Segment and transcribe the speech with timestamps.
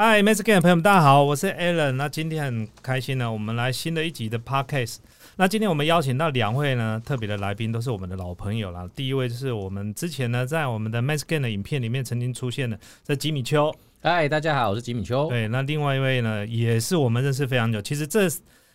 [0.00, 1.90] 嗨 m a s k 的朋友们，大家好，我是 Alan。
[1.90, 4.98] 那今天很开心呢，我们来新的一集的 Podcast。
[5.34, 8.88] 那今天我们邀请到两位呢特别的来宾，都是我们的老朋友啦。
[8.94, 13.74] 第一位就是我们之前呢在我们的 m a s k 的影片里面曾经出现的，这吉米秋。
[14.00, 15.28] 嗨，大家好，我是吉米秋。
[15.30, 17.82] 对，那另外一位呢也是我们认识非常久。
[17.82, 18.28] 其实这。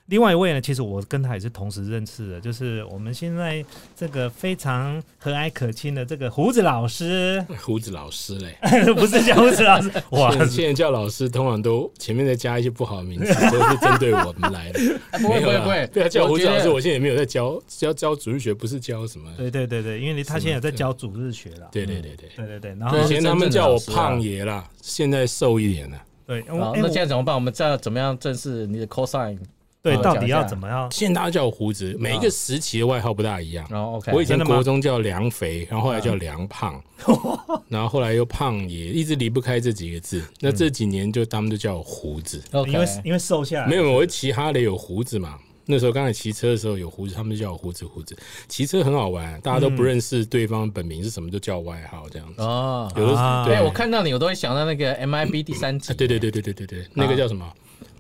[0.07, 3.63] 另外一位呢，其实我跟他也是同时认识的，就是我们现在
[3.95, 7.43] 这个非常和蔼可亲的这个胡子老师。
[7.61, 8.57] 胡子老师嘞，
[8.93, 10.29] 不是叫胡子老师， 哇！
[10.45, 14.79] 现在叫老师，通常都前面再加一些不好的名字，都是针对我们来的。
[15.19, 19.31] 不会不会不会，对啊，叫胡子老师，我现在也没有在教教教主日学，不是教什么。
[19.37, 21.70] 对对对对，因为他现在在教主日学了。
[21.71, 22.75] 对对对对对对对。
[22.78, 25.97] 然后以前他们叫我胖爷啦，现在瘦一点了。
[26.28, 27.33] 对，那现在怎么办？
[27.33, 29.39] 我们再怎么样正式你的 cosine？
[29.83, 30.89] 对，到底要怎么样？
[30.89, 33.67] 现在大家叫我胡子，每一个时期的外号不大一样。
[33.69, 36.81] 然后 OK，我以前国中叫梁肥，然后后来叫梁胖，
[37.67, 40.23] 然后后来又胖爷，一直离不开这几个字。
[40.39, 43.67] 那这几年就他们就叫我胡子，因为因为瘦下来。
[43.67, 45.38] 没有，我骑哈雷有胡子嘛。
[45.66, 48.17] 那时候刚才骑车的时候有胡子，他们就叫我胡子胡子。
[48.48, 52.42] 骑车很好玩，大家都不认识对方本名是什么，就叫外号这样子。
[52.42, 55.94] 哦，有的对我看到你，我都会想到那个 MIB 第三集。
[55.94, 57.50] 对对对对对对对，那个叫什么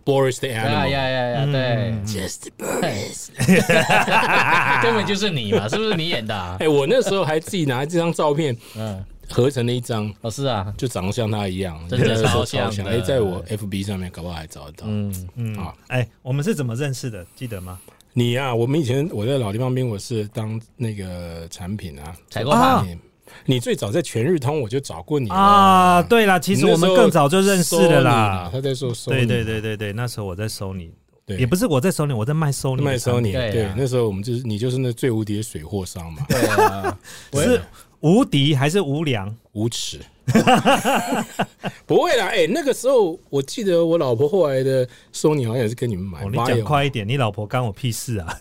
[0.05, 3.29] ？Boris the animal，呀呀呀，对，Just Boris，
[4.83, 6.35] 根本就是你嘛，是不是你演的？
[6.59, 12.69] 哎，我那时候还自己拿这张照片，嗯，合成了一张，哦，是啊，就长得像他一样，真的超像。
[12.85, 14.85] 哎，在我 FB 上面，搞不好还找得到。
[14.87, 17.25] 嗯嗯啊，哎，我们是怎么认识的？
[17.35, 17.79] 记得吗？
[18.13, 22.99] 你呀，我们以前我在老地方兵，我是当那个产品啊，采购产品。
[23.45, 26.01] 你最早在全日通，我就找过你啊。
[26.01, 28.49] 对了，其实我们更早就认识了啦。
[28.51, 30.91] 他在说收对对对对对，那时候我在收你，
[31.27, 33.31] 也不是我在收你，我在卖收你，卖收你。
[33.31, 36.25] 对，那时候我们就是你就是那最无敌的水货商嘛。
[36.29, 36.97] 对啊，
[37.33, 37.61] 是
[38.01, 39.99] 无敌还是无良无耻？
[41.85, 46.23] 不会啦，哎，那个时候我记得我老婆后来的收你好像也是跟你们买。
[46.25, 48.39] 你讲快一点，你老婆干我屁事啊？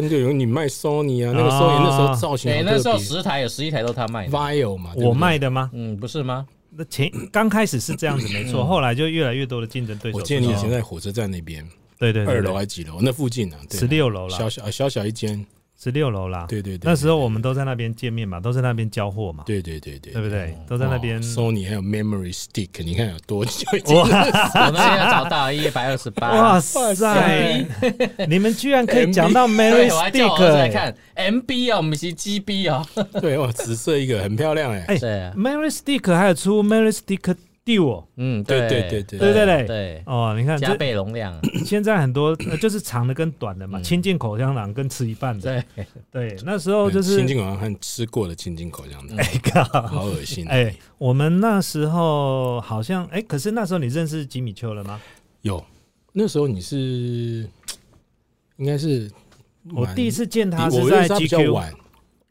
[0.00, 5.70] 跟就有你卖 Sony 啊，那个 Sony 那时候造型，那时候十台有十一台都他卖，Vio 嘛，我卖的吗？
[5.72, 6.46] 嗯，不是吗？
[6.70, 10.18] 那前刚开始是这样子，没错，后来就越来越多的竞争对手。
[10.18, 11.66] 我记得你以前在火车站那边，
[11.98, 12.98] 对对，二楼还是几楼？
[13.00, 13.56] 那附近呢？
[13.70, 15.46] 十六楼了，小小小小一间。
[15.78, 20.56] 十六楼啦，对对对，那时候我们都在那边见面嘛，都在那边交货嘛，对对对对，对不对？
[20.66, 21.22] 都在那边。
[21.22, 23.66] Sony 还有 Memory Stick，你看有多久？
[23.94, 24.02] 哇，
[24.66, 26.30] 我们现在找到 一百二十八。
[26.32, 27.66] 哇塞，
[28.26, 30.48] 你们居然可以讲到 Memory Stick？
[30.48, 32.84] 来看 MB 啊，我们是 GB 啊。
[33.20, 34.84] 对哇，紫色一个很漂亮哎。
[34.88, 34.96] 哎
[35.36, 37.36] ，Memory Stick 还有出 Memory Stick。
[37.66, 45.86] 丢，嗯，对对对对对对对对哦，你看加倍容量， 现在很多就是长的跟短的嘛，亲近口香糖跟吃一半的，对
[46.30, 50.72] 对，那时候就是亲近口香糖和吃过的亲近口香糖，哎靠，好恶心哎！
[50.96, 55.00] 我们那时候好像哎，可是那时候你认识吉米丘了吗？
[55.42, 55.60] 有，
[56.12, 57.48] 那时候你是
[58.58, 59.10] 应该是
[59.74, 61.74] 我第一次见他是在 GQ。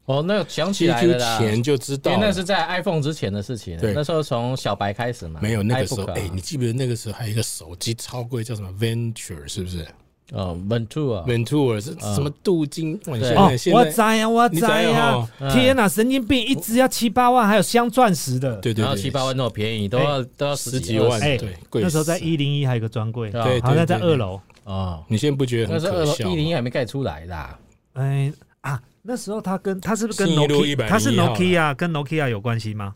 [0.05, 3.77] 哦，那想起来了啦，前就知道，因为那是在 iPhone 之前的事情。
[3.79, 5.39] 对，那时候从小白开始嘛。
[5.41, 9.85] 没有那个时候，哎，你记不记得那个时候还有一个手机超贵，叫什么 Venture，是不是？
[10.31, 12.99] 哦，Venture，Venture 是什么镀金？
[13.05, 15.27] 哦，我在呀，我在呀！
[15.51, 18.55] 天哪，神经病，一只要七八万，还有镶钻石的。
[18.57, 21.19] 对对，然后七八万那么便宜，都要都要十几万。
[21.21, 24.39] 哎，对，那时候在一零一还有个专柜，对，好像在二楼。
[24.65, 26.29] 哦，你现在不觉得很可笑？
[26.29, 27.59] 一零一还没盖出来啦。
[27.93, 28.79] 哎啊。
[29.07, 30.87] 那时候他跟他是不是跟 Nokia？
[30.87, 32.93] 他是 Nokia 跟 Nokia 有关系吗？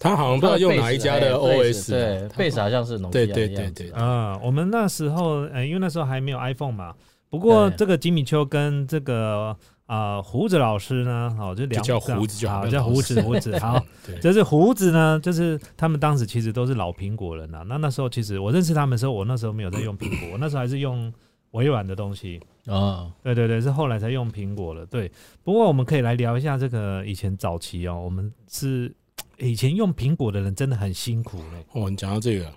[0.00, 3.10] 他好像不知道用哪一家的 OS，对，贝斯好像是 Nokia。
[3.10, 3.90] 对对对对。
[3.90, 6.92] 啊，我们那时候，呃，因为那时候还没有 iPhone 嘛。
[7.30, 9.56] 不过这个吉米丘跟这个
[9.86, 13.56] 啊胡子老师呢，好，就两叫胡子就好，叫胡子胡子。
[13.58, 13.80] 好，
[14.20, 17.62] 就是胡子呢，就是他们当时其实都是老苹果人呐。
[17.68, 21.12] 那那时候其实我认识他们的时候，我那时候没有在用苹果，我那时候还是用。
[21.52, 24.84] 微软的东西啊，对对对，是后来才用苹果了。
[24.86, 25.10] 对，
[25.42, 28.94] 不过我们可以来聊一下这个以前早期哦，我们是
[29.38, 31.64] 以前用苹果的人真的很辛苦嘞。
[31.72, 32.52] 哦，你讲到这个，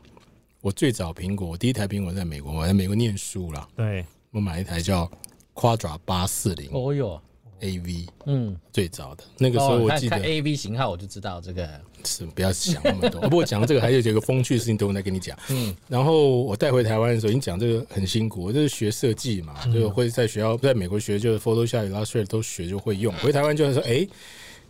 [0.62, 3.68] 我最早苹果，我第一台苹果在美国，我在美国念书了。
[3.76, 5.10] 对，我买一台叫
[5.54, 6.70] Quadra 八四零。
[6.72, 7.22] 哦哟。
[7.64, 13.22] A V，嗯，最早的那个时候，我记得 A V 型号，我就知道这个是不要想那么多。
[13.30, 15.38] 不过讲这个还有几个风趣的事情，等我再跟你讲。
[15.50, 23.14] 嗯，然后我带回台湾的时候，你讲这个很辛苦，我就是学设计嘛，就会在学校在美国学，就是 Photoshop、Illustrator 都学就会用。
[23.16, 24.08] 回台湾就是说，哎，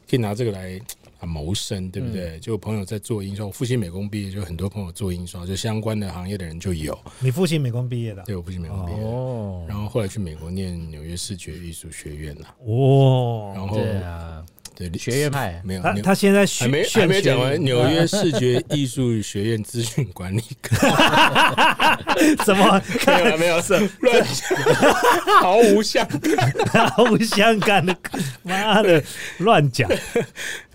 [0.09, 0.79] 可以拿这个来。
[1.23, 2.39] 谋生对不对？
[2.39, 6.97] 就朋友在做印刷，我父亲美工毕业，就很多朋友做印刷，就相关的行业的人就有。
[7.19, 8.23] 你父亲美工毕业的？
[8.23, 8.97] 对，我父亲美工毕业。
[9.03, 9.63] 哦。
[9.67, 12.55] 然后后来去美国念纽约视觉艺术学院了。
[12.65, 13.51] 哦。
[13.53, 13.77] 然后，
[14.89, 20.75] 对学院派没有，他他现在还没还没讲完，纽约视觉艺术学院资讯管理科，
[22.45, 22.81] 什么？
[23.05, 24.25] 没有没有是乱
[25.41, 26.51] 毫无相干，
[26.91, 27.95] 毫无相干的，
[28.43, 29.03] 妈的
[29.39, 29.89] 乱讲。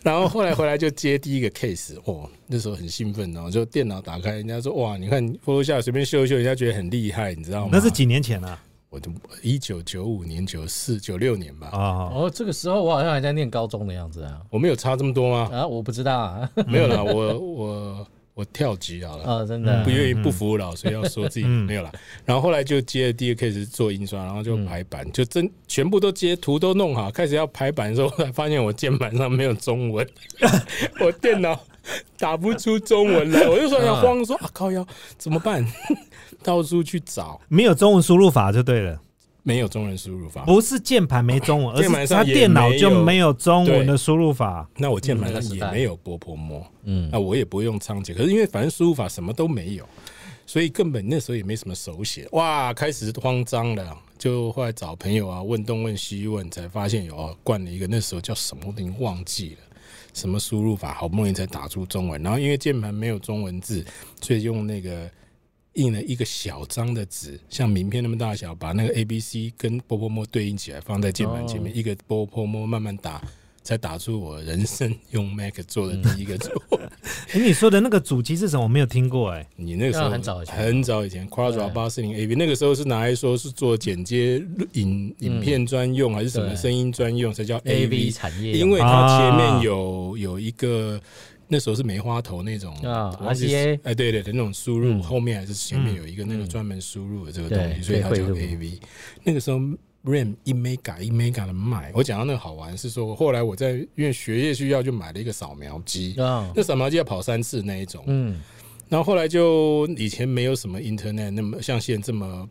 [0.02, 7.70] 然后后来回来就接第一个 case，哦，那时候很兴奋哦，就电脑打开，人家说哇，你看 Photoshop 随便修一修，人家觉得很厉害，你知道吗？
[7.72, 8.56] 那是几年前了。
[8.96, 9.12] 我就
[9.42, 11.68] 一九九五年、九四、九六年吧。
[11.68, 14.40] 啊，哦，这个时候我好像还在念高中的样子啊。
[14.50, 15.50] 我们有差这么多吗？
[15.52, 16.50] 啊，我不知道啊。
[16.66, 19.24] 没有啦，我我我跳级好了。
[19.24, 21.92] 啊，真的不愿意不服老，所以要说自己没有啦。
[22.24, 30.08] 然后后来就接了第二 case 做印刷，然后就排版，就真全部都接图都弄好，开始要排版的时候，才发现我键盘上没有中文，
[31.04, 31.60] 我电脑
[32.18, 34.86] 打不出中文来， 我就说要慌，说啊靠腰
[35.16, 35.64] 怎么办？
[36.42, 39.00] 到处去找，没有中文输入法就对了。
[39.42, 44.68] 没有中文输入法，不是键盘没中文，而是他电脑就没有中文的输入法。
[44.76, 48.12] 那我键盘上也没有波波摸，嗯，那我也不会用仓颉。
[48.12, 49.88] 可是因为反正输入法什么都没有，
[50.46, 52.26] 所以根本那时候也没什么手写。
[52.32, 59.58] 哇，开始慌张了，就后来找朋友啊，问东问西问，才发现有灌了一个那时候叫什么，我已经忘记了，
[60.16, 62.20] 什么输入法，好不容易才打出中文。
[62.22, 63.84] 然后因为键盘没有中文字，
[64.20, 65.08] 所以用那个。
[65.76, 73.22] 印了一个小张的纸，像名片那么大小，把那个 A B C 跟波波摸对应起来，放在键盘前面，一个波波摸慢慢打，
[73.66, 76.50] 才打出我人生用 Mac 做的第一个作。
[77.32, 78.62] 哎，你说的那个主机是什么？
[78.62, 79.32] 我没有听过。
[79.32, 84.40] 哎，你那个时候很早以前，很早以前，Quadro 八四零 A B，那个时候是拿来说是做剪接
[84.74, 88.52] 影影片专用，还是什么声音专用，才叫 A V 产业？
[88.52, 91.00] 因为它前面有有一个。
[91.48, 98.72] 那时候是梅花头那种啊，RCA，哎，对对的那种输入，后面还是前面有一个那个专门输入的这个东西，所以它叫 AV。
[99.22, 99.60] 那个时候
[100.06, 101.90] RAM 一 mega 一 mega 的卖。
[101.94, 106.14] 我讲到那个好玩是说，后来我在因为学业需要，就买了一个扫描机。
[106.18, 108.40] 啊，那扫描机要跑三次那一种，嗯，
[108.88, 112.48] 然后后来就以前没有什么 Internet 那么像现在这么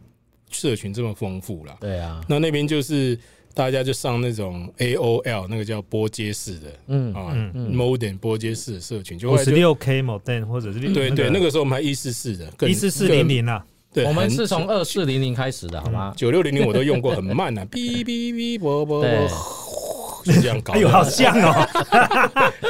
[0.52, 3.18] 社群这么丰富了，对啊，那那边就是。
[3.56, 11.50] 大家就上那种 AOL 那个叫波接式的，嗯啊，modem 波接式的社群，就五十六 K modem 或者是对对，那个。
[11.50, 13.66] 时候我们还一四四的，一四四零零啊，
[13.96, 16.14] 对，我们是从二四零零开始的，好吗？
[16.18, 21.68] 九六零零我都用过，很慢啊， 哔哔哔啵啵啵，是这样搞，哎呦，好像哦！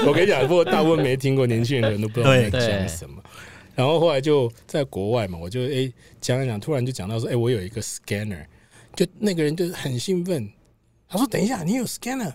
[0.05, 3.15] 我跟你讲，不过大部分没听过，年轻人都不知道在讲什么。
[3.73, 5.91] 然后后来就在国外嘛，我就哎
[6.21, 8.45] 讲一讲，突然就讲到说，哎，我有一个 scanner，
[8.95, 10.47] 就那个人就很兴奋。
[11.07, 12.33] 他说：“等一下，你有 scanner？”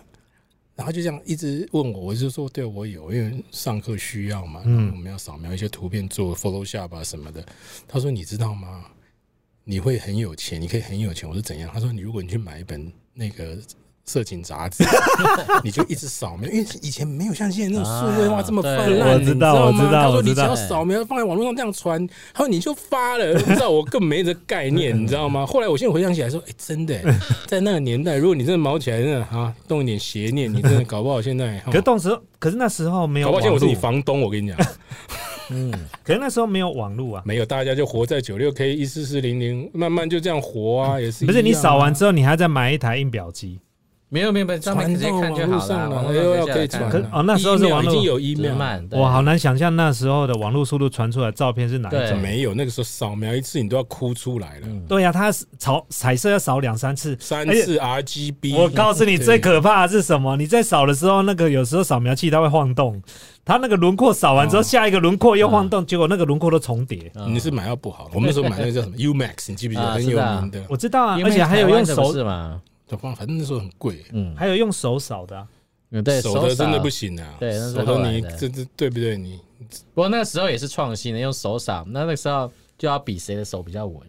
[0.81, 4.63] 然后就这样一直问我，我就说：“对，我有，因为上课需要嘛。
[4.65, 7.45] 嗯，我们要扫描一些图片做 Photoshop 啊什么的。”
[7.87, 8.85] 他说：“你知道吗？
[9.63, 13.59] 你会很有钱，你可以很有钱。”我说：“怎样？”他说：“你如果你去买一本那个。”
[14.05, 14.83] 色情杂志，
[15.63, 19.89] 你就一直扫描，因为以前没有像现在那种数位化这么泛滥，你知道吗？
[19.91, 25.45] 他说你只要扫描放在网络上这样传，他说你就发了，你知道我更没这概念， 你知道吗？
[25.45, 26.99] 后来我现在回想起来说，哎，真的，
[27.47, 31.59] 在那个年代，如果你真的毛起来，真的哈动一点邪念，你真的搞不好现在。
[31.65, 32.09] 可是当时，
[32.39, 33.27] 可是那时候没有。
[33.27, 34.57] 搞不好我是你房东，我跟你讲。
[35.53, 35.71] 嗯，
[36.03, 41.25] 可是那时候没有网络啊，没有，大家就活在九六 K 一四四零零，慢慢就这样活啊，也是。
[41.25, 43.59] 不是你扫完之后，你还再买一台印表机。
[44.13, 45.89] 没有没有，上面直接看就好了。
[45.89, 46.91] 网络要可以传。
[47.13, 52.19] 哦，那时候是网络已经有 email，我好难想象那时候的网络速度传出来照片是哪一种。
[52.19, 54.67] 没有，那个时候扫描一次你都要哭出来了。
[54.85, 58.53] 对呀，它扫彩色要扫两三次，三次 RGB。
[58.57, 60.35] 我告诉你，最可怕的是什么？
[60.35, 63.01] 你在扫的时候，那个有时候扫描器它会晃动，
[63.45, 67.09] 它那个轮廓扫完之后，下一个轮廓又晃动，结果那个轮廓都重叠。
[67.29, 70.61] 你是买到不好，我们那时候买那个叫什么 Umax，你记不记得很有名的？
[70.67, 72.13] 我知道啊，而且还有用手
[72.97, 75.47] 反正那时候很贵，嗯，还有用手扫的，
[75.91, 79.17] 嗯对，手的真的不行啊，对，手的你这这对不对？
[79.17, 79.39] 你
[79.93, 83.99] 不过那个时候也是创新的，用手扫，那那个时候就要比谁的手比较稳。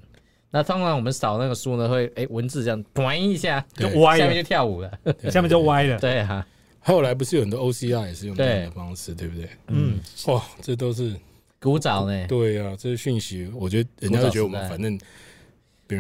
[0.51, 4.91] 那通常我们扫那个书呢，会哎文字这样转一下就歪，下面就跳舞了，
[5.31, 5.99] 下面就歪了。
[5.99, 6.47] 对哈，
[6.81, 9.49] 后来不是有很多 OCR 也是用这样的方式，对不对？
[9.69, 11.15] 嗯，哇，这都是
[11.61, 12.27] 古早呢。
[12.27, 14.99] 对啊，这是讯息，我觉得人家都觉得我们反正。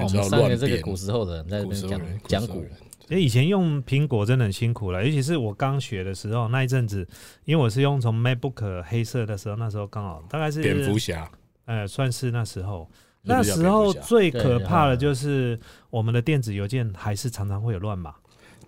[0.01, 2.65] 我们三个这个古时候的人在那边讲讲古，
[3.07, 7.07] 所以以前用苹果真的很辛苦了，尤其是我刚学的时候那一阵子，
[7.45, 11.31] 因为我是用从 MacBook 黑色的时候，那时候刚好大概是蝙蝠侠，
[11.67, 12.89] 呃，算是那时候，
[13.23, 13.43] 那。
[13.43, 15.59] 时候最可怕的就是
[15.91, 18.15] 我们的电子邮件还是常常会有乱码，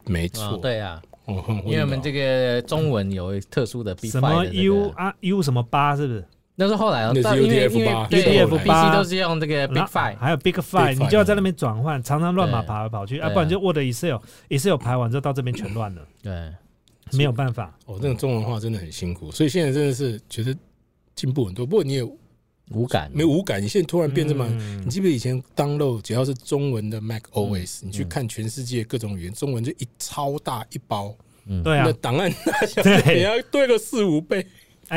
[0.07, 1.02] 没错，对啊，
[1.64, 3.97] 因为我们这个中文有特殊的。
[4.02, 6.25] 什么 U 啊 U 什么八是不是？
[6.56, 8.94] 那是后来哦，因为因为 UDF 八。
[8.94, 14.18] 都是用这个 Big Five，还有 Big Five，你就要在那边转换，常常乱码跑来跑去，啊，不然就 Word Excel
[14.49, 16.06] Excel 排完之后到这边全乱了。
[16.23, 16.52] 对，
[17.12, 17.76] 没有办法。
[17.87, 20.56] 哦，那个中文化真的很辛苦，所以现在真的是觉得
[21.16, 21.66] 进步很多。
[21.66, 22.04] 不过你也
[22.70, 23.61] 无感，没无感。
[23.61, 24.46] 你现在突然变这么，
[24.84, 31.12] 你记不记得以前 download 只要是中文的 Mac OS，你去看全世界各种语言，中文就一超大一包，
[31.46, 32.80] 嗯，对啊，那档案大小
[33.12, 34.46] 你要对个四五倍。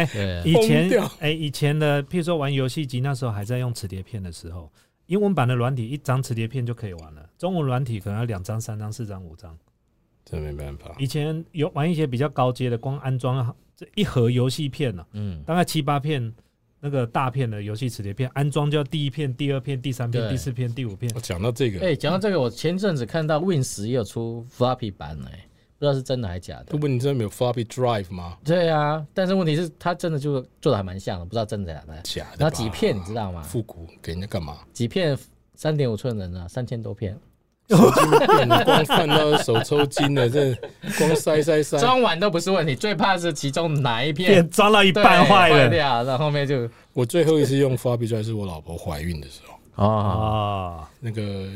[0.06, 4.72] 哎，以前哎，以前的，譬如说玩游戏机，那时候还在用磁碟片的时候，
[5.08, 9.58] 英文版的软体一张磁碟片就可以玩了，中文软体可能要两张、三张、四张、五张，
[10.24, 10.96] 这没办法。
[11.00, 16.34] 以前有玩一些比较高阶的，光安装这一盒游戏片呢，嗯，大概七八片
[16.80, 21.12] 那个大片的游戏磁碟片，安装就要第一片、第二片、第三片、第四片、第五片。
[21.16, 25.47] 我讲到这个，哎，讲到这个，我前阵子看到 Win 十也有出 Floppy 版哎。
[25.80, 26.66] 不知道是真的还是假的。
[26.66, 28.38] 不过你真的没有 floppy drive 吗？
[28.44, 32.02] 对啊，但是问题是，它真的就做的还蛮像的，不知道真的假的。
[32.04, 32.38] 假的。
[32.40, 33.42] 然后几片你知道吗？
[33.44, 34.58] 复古给人家干嘛？
[34.74, 35.18] 几片
[35.56, 36.48] 三点五寸的呢？
[36.50, 37.18] 三千多片。
[37.70, 40.56] 手机片光看到 手抽筋了，这
[40.98, 41.78] 光塞塞塞。
[41.78, 46.70] 装完都不是问题，最怕是其中哪一片装到一半坏了，然后后面就。
[46.94, 49.86] 我最后一次用 floppy drive 是我老婆怀孕的时候。
[49.86, 50.90] 啊。
[51.02, 51.50] 那个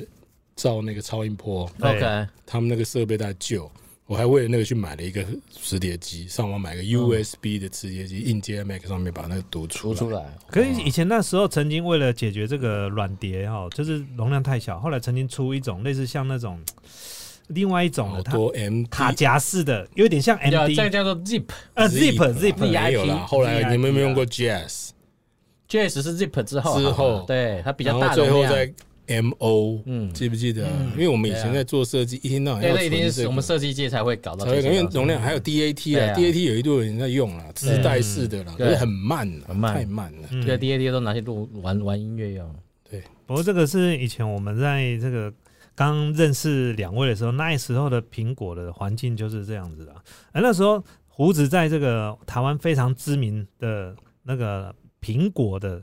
[0.58, 3.72] 照那个超音波，OK，他们那个设备在旧。
[4.12, 10.22] 我还为了那个去买了一个磁碟机，上网买个 USB 的磁碟机，硬接 Mac 上面把那个读出出来。
[10.50, 16.60] 可是以前那时候曾经为了解决这个软碟哈，就是容量太小，后来曾经出一种类似像那种
[17.48, 18.38] 另外一种的，它
[18.90, 23.26] 卡夹式的，有点像 MD，这个叫做 Zip，呃，Zip Zip 没有了。
[23.26, 28.54] 后来你们有没有用过 Jazz？Jazz 是 Zip 之后，之后对它比较大容量。
[28.54, 28.72] M
[29.40, 30.68] O，嗯，记不记得？
[30.94, 40.28] 因为我们以前在做设计，一天到晚要存这个，我们设计界才会搞到，因为容量还有 D A T 啊，D A T 有一度人在用了，自带式的了，可是很慢，很慢，太慢了。
[40.46, 42.56] 对，D A T 都拿去录玩玩音乐用。
[42.90, 45.34] 对，不过这个是以前我们在这个
[45.76, 49.96] 刚认识两位的时候，那时候的苹果的环境就是这样子的。
[50.32, 55.82] 而那时候胡子在这个台湾非常知名的那个苹果的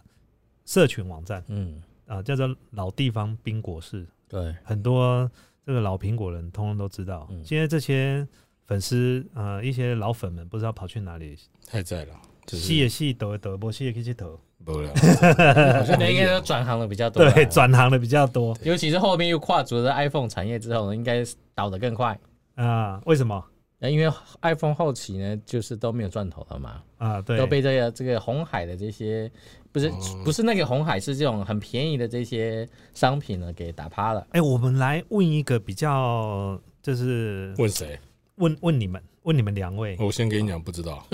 [0.65, 1.83] 社群网站，嗯。
[2.09, 5.31] 啊，叫做老地方冰果室，对，很多
[5.65, 7.29] 这个老苹果人通通都知道。
[7.45, 8.27] 现在这些
[8.67, 12.15] 粉丝，呃，一些老粉们不知道跑去哪里，太在了，
[12.47, 14.91] 戏也戏，抖也抖，不戏也可以去抖，不了。
[15.85, 21.23] 现在应该都转行的比较多，对，转行的比较多，尤其是后面又跨足了 iPhone 产业之后呢，应该
[21.55, 22.19] 倒得更快
[22.55, 23.01] 啊？
[23.05, 23.45] 为什么？
[23.79, 29.31] 那因为 iPhone 后期呢，就是都没有赚头了嘛，啊，对，都被这个这个红海的这些。
[29.71, 29.93] 不是
[30.25, 34.27] 不是那个红海，是这种很便宜的这些商品呢，给打趴了。
[34.31, 38.01] 哎，我们来问一个比较，就是问谁？
[38.37, 39.95] 问问你们，问你们两位。
[40.01, 41.07] 我先给你讲，不知道。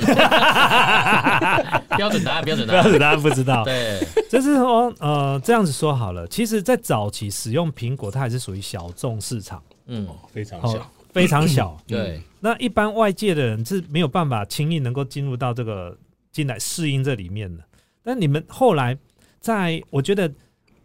[1.97, 3.65] 标准答案，标准答案，标准答案不知道。
[3.65, 6.25] 对，就是说，呃，这样子说好了。
[6.29, 9.61] 其实，在早期使用苹果，它还是属于小众市场。
[9.87, 11.81] 嗯，非常小，非常小。
[11.87, 12.21] 对。
[12.41, 15.97] 那一般外界的人是没有办法轻易能够进入到这个
[16.31, 17.65] 进来适应这里面的。
[18.03, 18.99] 但你们后来，
[19.41, 20.31] 在我觉得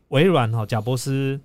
[0.08, 1.38] 微软哈贾博士，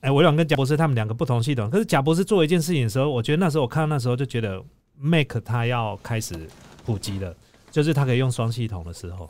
[0.00, 1.68] 哎，微软跟贾博士他们两个不同系统。
[1.68, 4.62] 可是贾博士做一件事情的时候，我觉得那时候我看到那时候就觉得
[4.96, 6.48] Mac 它要开始
[6.84, 7.34] 普及了，
[7.72, 9.28] 就是它可以用双系统的时候。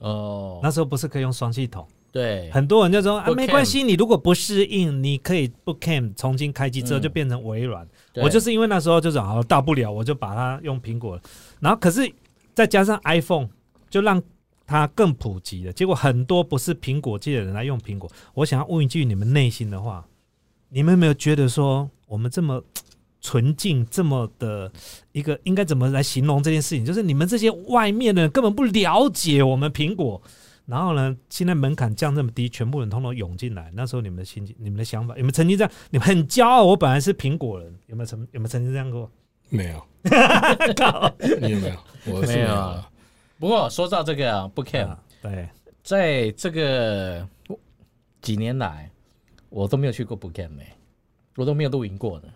[0.00, 1.86] 哦，那时候不是可以用双系统？
[2.12, 7.86] 对，很多人就说啊，没关系，你如果不适应，你可以不 Cam 重新开机之后就变成微软。
[8.16, 11.20] 我就是因为那时候就是好大不了，我就把它用苹果。
[11.60, 12.10] 然后可是
[12.54, 13.48] 再加上 iPhone，
[13.88, 14.20] 就让
[14.66, 18.10] 它更普及了，结果很多不是苹果界的人来用苹果。
[18.34, 20.04] 我想要问一句你们内心的话：
[20.68, 22.60] 你们有没有觉得说，我们这么
[23.20, 24.70] 纯净、这么的
[25.12, 26.84] 一个，应该怎么来形容这件事情？
[26.84, 30.20] 就是你们这些外面的人根本不了解我们苹果，
[30.66, 33.70] 然后呢，现在门槛降这么低，全部人通通涌进来。
[33.74, 35.72] 那时候你们的心情、你们的想法，有没有曾经这样？
[35.90, 39.10] 你们很骄傲，我本来是苹果人，有没有曾有没有曾经这样过？
[39.48, 39.84] 没有，
[41.40, 41.76] 你有没有？
[42.14, 42.84] 我 是没有。
[43.38, 45.48] 不过说到这个不 cam，对，
[45.82, 47.26] 在这个
[48.22, 48.88] 几年来，
[49.48, 50.76] 我都没有去过不 cam 哎，
[51.36, 52.28] 我都没有露营过的。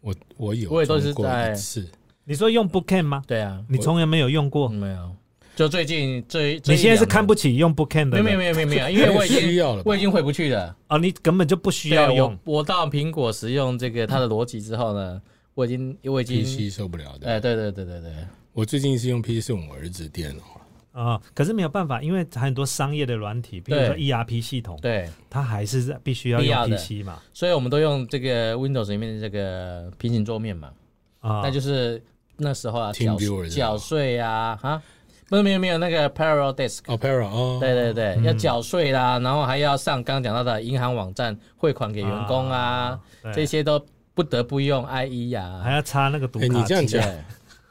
[0.00, 1.88] 我我有，我也都是在是。
[2.24, 3.22] 你说用 Bookcam 吗？
[3.26, 5.14] 对啊，你从来没有用过，没有。
[5.56, 8.22] 就最近最，你现在是看不起用 Bookend 的？
[8.22, 10.74] 没有没有没有没有，因为我已经 我已经回不去了。
[10.88, 12.36] 哦，你根本就不需要用。
[12.44, 15.20] 我到苹果使用这个它的逻辑之后呢，
[15.54, 17.28] 我已经我已经 PC 受不了的。
[17.28, 18.12] 哎，对对对对对。
[18.52, 30.70] 我最近是用 PC 用我儿子电脑啊，可是没有办法，因为很多商业的软体，比如说 ERP 系统，对，它还是必须要用 PC 嘛，所以我们都用这个 Windows 里面的这个平行桌面嘛，
[31.18, 32.00] 啊，那就是
[32.36, 33.16] 那时候啊缴
[33.50, 34.80] 缴税啊，啊，
[35.28, 43.00] 不是没有没有那个 Parallel Desk，哦 Parallel，哦，对对对，要缴税啦，然后还要上刚刚讲到的银行网站汇款给员工啊，
[43.34, 43.84] 这些都。
[44.16, 47.02] 不得不用 IE 呀，还要插那个读卡你这样讲，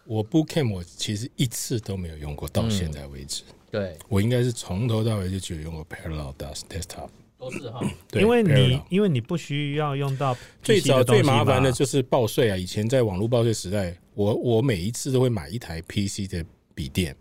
[0.03, 3.43] 我 Bootcamp 我其实一次都没有用过，到现在为止。
[3.71, 7.07] 对，我应该是从头到尾就只有用过 Parallel Desktop。
[7.39, 7.79] 都是哈，
[8.11, 12.57] 因为你因为你不需要用到最早最麻烦的就是报税啊！
[12.57, 16.45] 以前在网络报税时代，我我每一次都会买一台 PC 的
[16.75, 17.15] 笔电，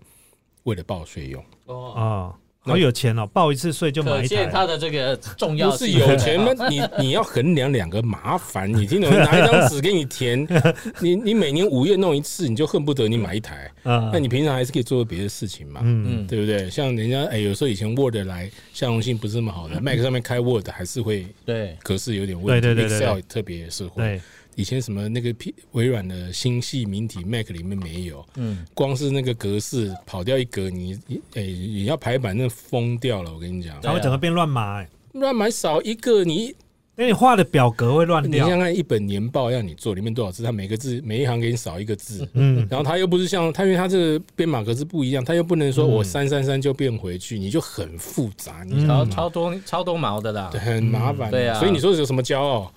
[0.64, 1.44] 为了报税用。
[1.66, 2.38] 哦啊。
[2.64, 4.46] 好有钱哦，报一次税就买一台。
[4.46, 6.52] 它的这个重要不是有钱吗？
[6.70, 9.10] 你你要衡量两个麻烦，你听懂？
[9.10, 10.46] 拿一张纸给你填，
[11.02, 13.68] 你你每年五月弄一次，你就恨不得你买一台。
[13.82, 16.70] 那你平常还是可以做别的事情嘛，嗯，对不对？
[16.70, 24.20] 像人家哎，有时候以前 Word 来相容性不是那么好的，Mac 上面开 Word 还是会对格式有点问题，对对对，Excel 特别是会。
[24.54, 30.98] 以前什么那个 P 微软的星系名体 Mac 里面没有，嗯，光是那个格式跑掉一格，你
[31.34, 36.54] 哎你要排版那疯掉了，我跟你讲，它会整个变乱码，乱码少一个你，
[36.94, 38.44] 那你画的表格会乱掉。
[38.44, 52.70] 你想看一本年报要你做，里面多少字，它每个字每一行给你少一个字，嗯，然后它又不是像它，因为它这个编码格式不一样，它又不能说我三三三就变回去，你就很复杂，你超超多超多毛的啦，很麻烦，对啊，所以你说有什么骄傲？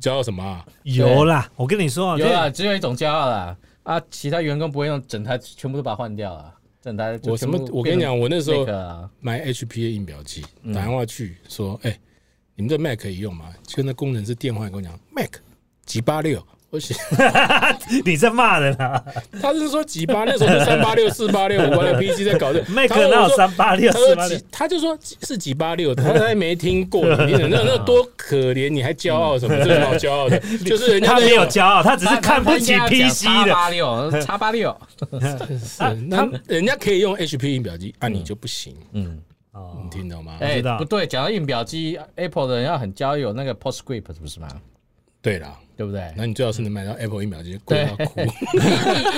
[0.00, 0.66] 骄傲什么啊？
[0.82, 3.56] 有啦，我跟你说，有啦，只有一种骄傲啦。
[3.82, 6.54] 啊，其他员工不会用整台，全部都把它换掉了。
[6.80, 7.58] 整台我什么？
[7.72, 8.64] 我跟你讲，我那时候
[9.20, 10.42] 买 HP 的印表机，
[10.74, 11.98] 打电话去说：“哎，
[12.54, 15.30] 你们这 Mac 可以用吗？”就那工程师电话跟我讲：“Mac
[15.84, 16.94] 几八六。”我写，
[18.04, 19.02] 你在骂人啊？
[19.42, 22.62] 他是说几八那时候是三八六四八六，我的 PC 在搞这。
[22.68, 24.38] Mac 哪有三八六四八六？
[24.52, 24.96] 他就说
[25.26, 27.02] 是几八六，他还没听过。
[27.26, 29.56] 你那那多可怜，你还骄傲什么？
[29.64, 33.52] 这好骄傲的， 就是人家没有骄傲，他只是看不起 PC 的。
[33.52, 34.76] 八六，叉八六。
[36.06, 38.76] 那人家可以用 HP 印表机，那你就不行。
[38.92, 39.18] 嗯，
[39.52, 40.36] 哦，你听懂吗？
[40.40, 44.46] 哎，不对，讲到印表机，Apple 的人要很交友那个 PostScript，不是吗？
[45.22, 46.12] 对啦，对不对？
[46.16, 48.20] 那你最好是能买到 Apple 一秒机，贵到哭。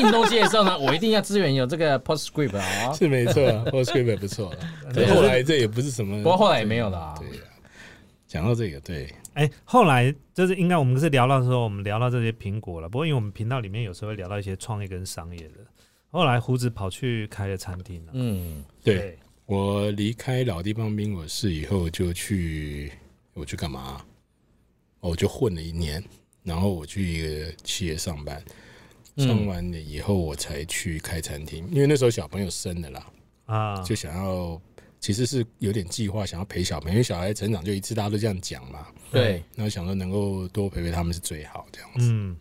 [0.00, 2.92] 印东西的时候呢，我一定要支援有这个 PostScript 啊。
[2.92, 4.52] 是没错，PostScript 也不错。
[5.14, 7.14] 后来这也不是什么，不过后来也没有了。
[7.18, 7.44] 对呀，
[8.26, 12.88] 讲到这个，对，哎，后来就是应该我们是聊到说，我们聊到这些苹果了。
[12.88, 15.54] 不过因为我们频道里面有时候会聊到一些创业跟商业的。
[16.10, 18.12] 后来胡子跑去开了餐厅了。
[18.14, 22.92] 嗯，对我离开老地方苹果室以后，就去
[23.34, 24.04] 我去干嘛？
[25.10, 26.02] 我就混了一年，
[26.44, 28.42] 然后我去一个企业上班，
[29.16, 31.68] 上完了以后我才去开餐厅。
[31.70, 33.06] 因为那时候小朋友生了啦，
[33.46, 34.60] 啊，就想要
[35.00, 38.86] 其实是有点计划，想要陪小朋友，因为小孩成长就一次，大家都这样讲嘛。
[39.10, 42.06] 对，然后想说能够多陪陪他们是最好这样子。
[42.08, 42.36] 嗯，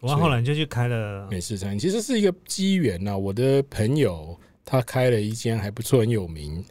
[0.00, 3.16] 然后后来就去开了美式餐厅，其实是一个机缘呐。
[3.16, 6.62] 我的朋友他开了一间还不错，很有名。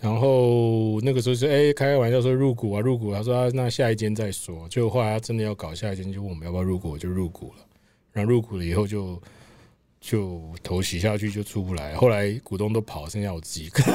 [0.00, 4.66] 然后那个时候是哎开开玩笑说入股啊入股，他说那下一间再说。
[4.68, 7.66] 就后来他真的要搞下一间，就问我们要不要入股，就入股了。
[8.12, 9.20] 然后入股了以后就
[10.00, 13.82] 就头洗下去就出不来，后来股东都跑，剩下我自己个。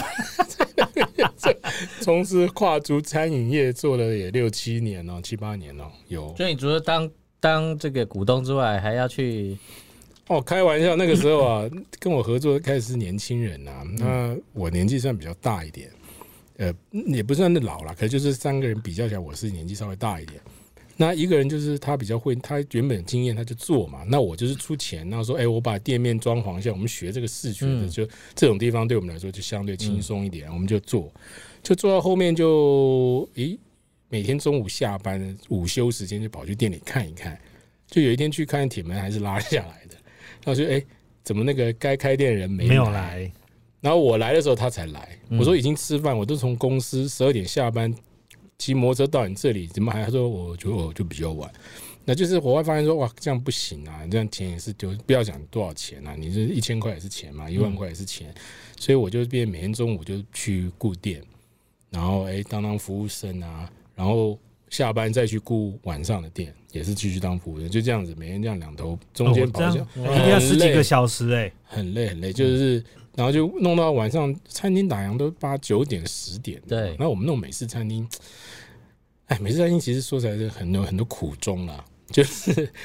[2.02, 6.34] 从事跨足餐饮业做了也六七年了，七八年了有。
[6.38, 9.58] 所以你除了当当这个股东之外，还要去？
[10.28, 15.90] 哦，开玩笑，那个时候啊，跟我合作开始是年轻人呐，那我年纪算比较大一点，
[16.58, 20.40] 呃，也不算那老了，可就是三个人比较起来，我是年纪稍微大一点。
[20.98, 31.12] 那一个人就是他比较会，他原本经验他就做嘛，那我就是出钱，然后说，哎，我把店面装潢一下，我们学这个视觉的，就这种地方对我们来说就相对轻松一点，我们就做，
[31.62, 33.60] 就做到后面就，诶，
[34.08, 37.38] 每天中午下班午休时间就跑去店里看一看，
[37.88, 39.98] 就有一天去看铁门还是拉下来的。
[40.42, 40.82] 他说：“哎，
[41.24, 43.30] 怎么那个该开店的人没没有来？
[43.86, 45.16] 然后我来的时候他才来。
[45.30, 47.94] 我说已经吃饭，我都从公司十二点下班，
[48.58, 50.04] 骑摩托车到你这里，怎么还？
[50.04, 51.48] 他说我觉得我就比较晚。
[52.04, 54.02] 那就是我会发现说，哇，这样不行啊！
[54.10, 58.34] 这样钱也是丢，不要讲多少钱啊，你是一千块也是钱嘛，一万块也是钱。
[58.80, 61.22] 所以我就变每天中午就去顾店，
[61.92, 64.36] 然后哎当当服务生啊，然后。”
[64.68, 72.84] 下班再去顾晚上的店，也是继续当服务员，就这样子，每天这样两头中间跑，一定要十几个小时哎，很累很累，就是
[73.16, 76.62] 然后就弄到晚上，餐厅打烊都八九点十点。
[76.68, 78.08] 对，那我们弄美式餐厅，
[79.28, 82.70] 哎，美式餐厅其实说起来是很有很多苦衷啦，就是。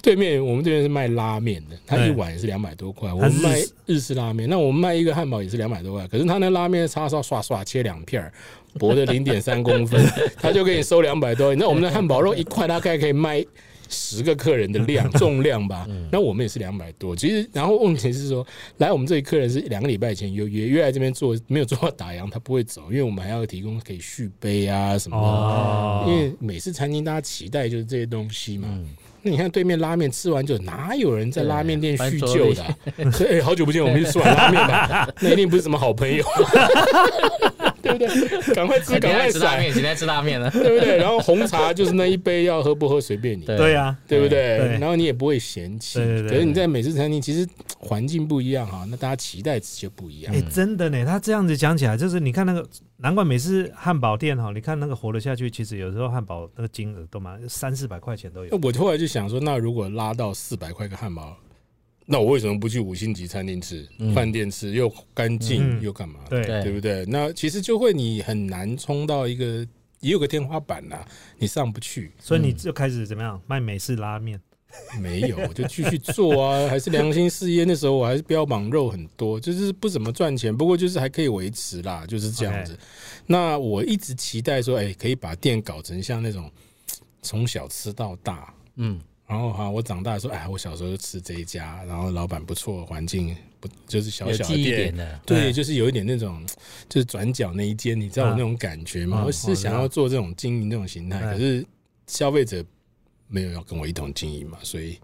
[0.00, 3.12] 对面我们这边是卖拉面的，他一碗也是两百多块。
[3.12, 6.06] 我们卖日式拉面，那我们卖一个汉堡也是两百多块。
[6.06, 8.32] 可是他那拉面叉烧刷刷切两片儿，
[8.78, 10.00] 薄的零点三公分，
[10.40, 11.52] 他就给你收两百多。
[11.56, 13.44] 那我们的汉堡肉一块大概可以卖
[13.88, 17.16] 十个客人的量 重量吧，那我们也是两百多。
[17.16, 18.46] 其实，然后问题是说，
[18.78, 26.12] 来我们这里客人是两个礼拜前有约约来这边做，没有做到打烊，他不会走，因为我们还要提供可以续杯啊什么的。
[26.12, 28.68] 因为美式餐厅大家期待就是这些东西嘛。
[29.20, 32.64] 那你看对面拉面吃完就哪有人在拉面店叙旧的？
[33.10, 36.24] 所以好久不见，我们去吃碗拉面吧， 那一定不是什么好朋友。
[37.98, 38.54] 对？
[38.54, 40.96] 赶快吃，赶快吃拉面，今天吃拉面了，对不对？
[40.96, 43.44] 然后红茶就是那一杯，要喝不喝随便你。
[43.44, 44.78] 对呀，对不对？
[44.78, 45.98] 然后你也不会嫌弃。
[45.98, 47.46] 可是你在美式餐厅，其实
[47.78, 50.34] 环境不一样哈，那大家期待值就不一样。
[50.34, 52.66] 哎，真的呢，他这样子讲起来，就是你看那个，
[52.98, 58.58] 难怪美式汉堡店哈，你看那个活得下去，其实有时候汉堡那个金额都蛮三四百块钱都有。
[58.62, 61.36] 我后来就想说，那如果拉到四百块个汉堡。
[62.10, 66.20] 那我为什么不去五星级餐厅吃、饭店吃，又干净又干嘛？
[66.30, 67.04] 对对不对？
[67.06, 69.66] 那其实就会你很难冲到一个
[70.00, 71.04] 也有个天花板呐，
[71.38, 72.10] 你上不去。
[72.18, 74.40] 所以你就开始怎么样卖美式拉面？
[75.02, 77.64] 没有，我就继续做啊，还是良心事业。
[77.64, 82.78] 那时候我还是标榜肉很多，就是不怎么赚钱，不过就是还可以维持啦，就是这样子。
[83.26, 86.50] 那我一直期待说，哎，可以把店搞成像那种
[87.20, 88.98] 从小吃到大，嗯。
[89.28, 96.42] 然后哈，我长大说，哎，我小时候就吃这一家，然后老板不错，环境不就是小小的店，对，就是有一点那种，
[96.88, 99.22] 就是转角那一间，你知道那种感觉吗？
[99.26, 101.62] 我是想要做这种经营这种形态，可是
[102.06, 102.64] 消费者
[103.26, 104.98] 没有要跟我一同经营嘛，所以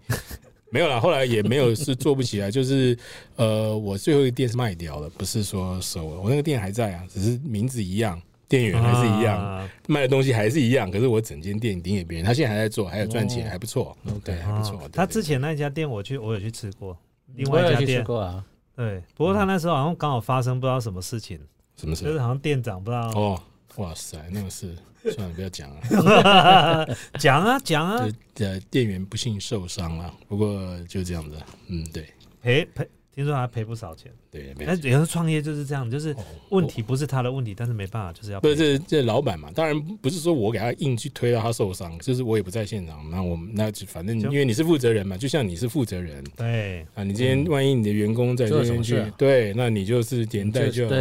[0.71, 0.99] 没有了。
[0.99, 2.97] 后来也没有是做不起来，就是
[3.35, 8.19] 呃，我最后一个店是卖掉了，不是说收了，我那个店还在啊，只是名字一样。
[8.47, 14.79] 店员还是一样，卖的东西还是一样，可是我整间店顶给别人，他现在还在做，还有赚钱，还不错，对，还不错。
[14.91, 16.97] 他之前那家店，我去，我有去吃过，
[17.35, 18.43] 另外一家店过啊。
[18.75, 21.39] 对，不过他那时候好像刚好发生不知道什么事情，
[21.77, 22.03] 什么事？
[22.03, 23.09] 就是好像店长不知道。
[23.15, 23.41] 哦，
[23.77, 24.75] 哇塞，那个事
[25.15, 26.87] 算了，不要讲了。
[27.17, 28.05] 讲 啊讲啊，
[28.39, 32.09] 呃，店员不幸受伤了，不过就这样子，嗯，对，
[32.41, 32.87] 赔赔。
[33.15, 36.13] 听说他赔不少钱，对，那有时候创业就是这样，就是
[36.49, 39.49] 问题不是他的问题，但是没办法，就是要不是这这老板嘛？
[39.55, 46.85] 当然不是说我给他硬去推到他受伤，就是我也不在现场，那我们那就反正因为你是负责人嘛，就像你是负责人，对。
[46.93, 50.95] 啊，你今天万一你的员工在这边去，对，那你就是连带就要负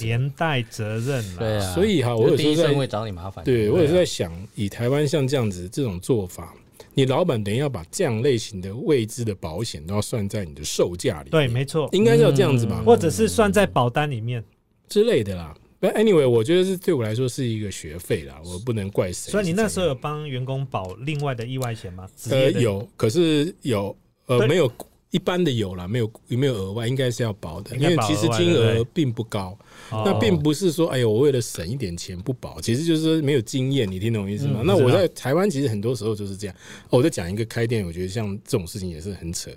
[0.00, 1.74] 连带责任了，对啊。
[1.74, 6.52] 所以哈，我有时候会找你麻烦，对我有时候在想，以台湾像这样子这种做法。
[6.94, 14.44] 你老板等于要把这样类型的未知的保险都要算在你的售价里，对，没错，应该要这样子吧，或者是算在保单里面
[14.88, 15.54] 之类的啦。
[15.78, 19.30] 但 anyway，我觉得是对我来说是一个学费啦，我不能怪谁。
[19.30, 22.06] 所以你那时候有帮员工保另外的意外险吗？
[22.28, 24.70] 呃，有，可是有，呃，没有。
[25.10, 26.86] 一般的有了，没有有没有额外？
[26.86, 29.58] 应该是要保的，因为其实金额并不高。
[29.90, 33.90] 那并不是说，哎呦，我为了省一点钱不保，其实就是说没有经验。
[33.90, 34.62] 你听懂我意思吗？
[34.64, 36.54] 那我在台湾其实很多时候就是这样。
[36.88, 39.50] 我在讲一个开店，我觉得像这种事情也是很扯。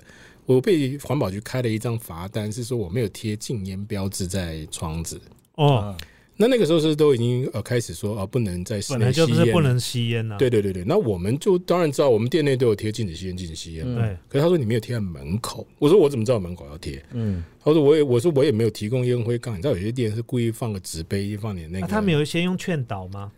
[0.45, 5.21] 我被环保局开了一张罚单，是说我没有贴禁烟标志在窗子。
[5.55, 5.95] 哦。
[6.35, 10.37] 那那个时候是都已经呃开始说啊不能在室内吸烟，不能吸烟啊。
[10.37, 13.85] 对对对对，那我们就当然知道，我们店内都有贴禁止吸烟、禁止吸烟。
[13.95, 14.17] 对。
[14.27, 17.03] 可是他说你没有贴在门口，我说我怎么知道门口要贴？
[17.13, 17.43] 嗯。
[17.63, 21.87] 他说我也我说我也没有提供烟灰缸，你知道有些店是故意放个纸杯放点那个。
[21.87, 23.31] 他们有先用劝导吗？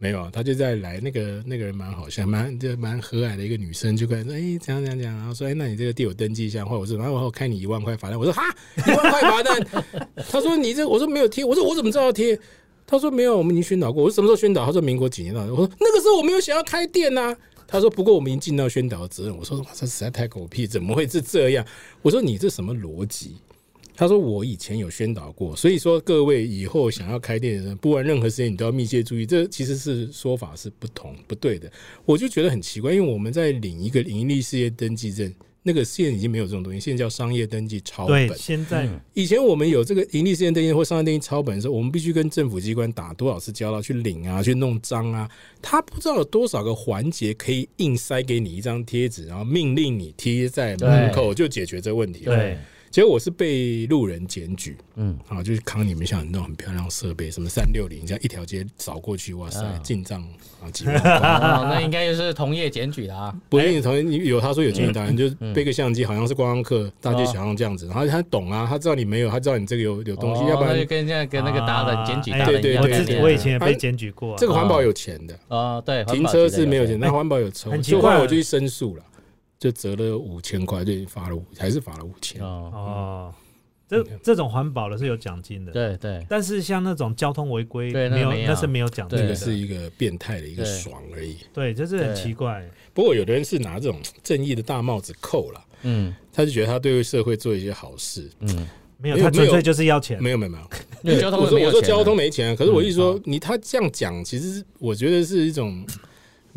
[0.00, 8.42] 没有，他就在来那个那个人蛮好笑，蛮就蛮和蔼的一个女生，就过来说：“哎，怎样怎样讲？”然后说：“哎，那你这个地我登记一下。”或者我说：“然后我开你一万块罚单。”我说：“哈，
[8.76, 9.84] 一万块罚单？
[10.30, 10.86] ”他说：“你这……
[10.86, 12.38] 我说没有贴。”我说：“我怎么知道要贴？”
[12.86, 21.66] 他说：“没有，我们已经宣导过。”我说：“什么时候宣导？”他说：“民国几年了？”我说：“那个时候我没有想要开店呐。”他说：“不过我们已经尽到宣导的责任。”我说：“哇，这实在太狗屁，怎么会是这样？”
[22.02, 23.36] 我说：“你这什么逻辑？”
[23.98, 29.26] 他说：“我以前有宣导过，所以说各位以后想要开店的人，不管任何时间，你都要密切注意。
[29.26, 31.68] 这其实是说法是不同不对的。
[32.04, 35.34] 我就觉得很奇怪，因为我们在领一个盈利事业登记证，
[35.64, 38.38] 那个现在已经没有这种东西，现在叫商业登记抄本。
[38.38, 45.28] 现在以前我们有这个盈利事业登记或商业登记抄本的时候，我们必须跟政府机关打多少次交道去领啊，去弄章啊。
[45.60, 52.26] 他不知道有多少个环节可以硬塞给你一张贴纸，然后命令你贴在门口就解决这个问题。
[52.26, 52.56] 对。
[52.90, 60.22] 结果我是被路人检举，嗯，啊，就是扛你们像那种很漂亮设备，什么三六零，这样一条街扫过去，哇塞，进账
[60.62, 75.38] 啊几万， 那应该就是同业检举啊，不一定同业有他说有检举单，就背个相机，好像是观光客大街小巷这样子，然后他懂啊，他知道你没有，他知道你这个有有东西，要不然就跟在跟那个达人检举，对对对，我以前也被检举过，这个环保有钱的。
[75.48, 79.02] 啊，对，停车是没有钱，那环保有抽，就后来我就去申诉了，
[79.58, 82.40] 就折了五千块，就罚了五，还是罚了五千。
[82.42, 83.34] 哦。
[83.88, 86.22] 这这种环保的是有奖金的，对对。
[86.28, 91.38] 但是像那种交通违规，没有，那是没有奖金的，是一个变态的一个爽而已。
[91.54, 92.68] 对，就是很奇怪。
[92.92, 98.68] 不过有的人是拿这种正义的大帽子扣了，嗯，他就觉得他对社会做一些好事，嗯，
[98.98, 101.38] 没有，他纯粹就是要钱，没有没有没有。
[101.38, 105.82] 我说我说交通没钱，可是我一说你他这样讲，其实我觉得是一种。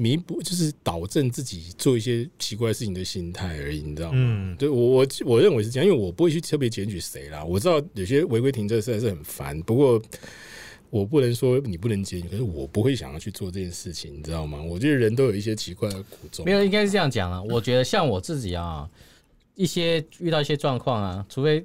[0.02, 4.18] 弥补就是导正自己做一些奇怪事情的心态而已，你知道吗？
[4.18, 7.46] 嗯对我我我认为是这样，因为我不会去特别检举谁啦。
[7.46, 10.02] 我知道有些违规停车实在是很烦，不过
[10.90, 14.60] 我不能说你不能检举，可是我不会想要去做这件事情，你知道吗？
[14.60, 16.44] 我觉得人都有一些奇怪的苦衷。
[16.44, 17.40] 没有，应该是这样讲啊。
[17.44, 18.90] 我觉得像我自己啊，
[19.54, 21.64] 一些遇到一些状况啊，除非。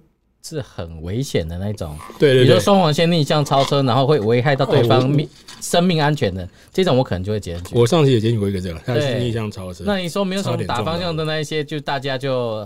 [0.48, 5.28] 是很危险的那种，对对，比如说双黄线逆向超车，然后会危害到对方命
[5.60, 7.74] 生命安全的这种，我可能就会检举。
[7.74, 9.82] 我上次也检举过一个这个，他是逆向超车。
[9.84, 12.64] 那你说没有什么打方向的那一些，就大家就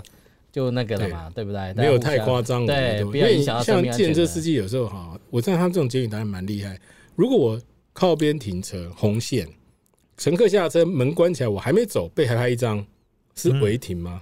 [0.52, 1.72] 就那个了嘛，对不对？
[1.72, 4.06] 没有太夸张，对，不要影响到生命安全。
[4.06, 6.78] 像建车司机有时候哈，我知道他这种检举当然蛮厉害。
[7.16, 7.58] 如果我
[7.94, 9.48] 靠边停车红线，
[10.18, 12.84] 乘客下车门关起来，我还没走，被还拍一张，
[13.34, 14.20] 是违停吗？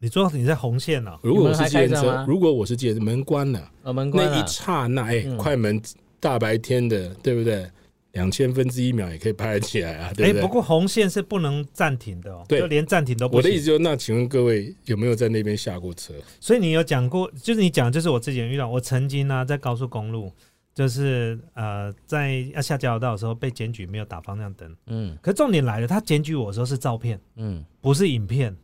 [0.00, 1.18] 你说你在红线呢？
[1.22, 5.80] 如果我是接车，如果我是接门关了，门关那一刹那，哎，快门
[6.20, 7.68] 大白天的，对不对？
[8.12, 10.40] 两千分之一秒也可以拍起来啊，对不对？
[10.40, 13.38] 不过红线是不能暂停的哦，对，连暂停都不行。
[13.38, 16.14] 我的意思就是，那请问各位有没有在那边下过车？
[16.40, 20.32] 所以你有讲过，就是你讲，就是我之前遇到，我曾经呢在高速公路，
[20.74, 28.56] 就是呃在要下交流道的时候被检举没有打方向灯，嗯，可重点来了，他检举我的时候是照片，嗯，不是影片。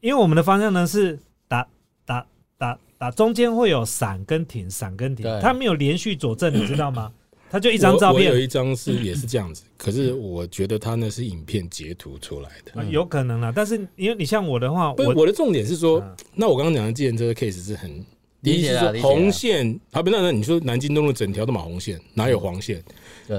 [0.00, 1.66] 因为我们的方向呢是打
[2.04, 7.12] 打打打，中间会有闪跟停，闪跟停，它没有连续佐证，你知道吗？
[7.50, 8.30] 它就一张照片。
[8.30, 13.52] 有一张是也是这样子，可是我觉得它那是影片截图出来的，有可能啊。
[13.54, 16.02] 但是因为你像我的话，我我的重点是说，
[16.34, 18.04] 那我刚刚讲的计程车 case 是很。
[18.40, 22.80] 第一是红线，啊不，那那你说南京东路整条都马红线，哪有黄线？
[23.26, 23.36] 对，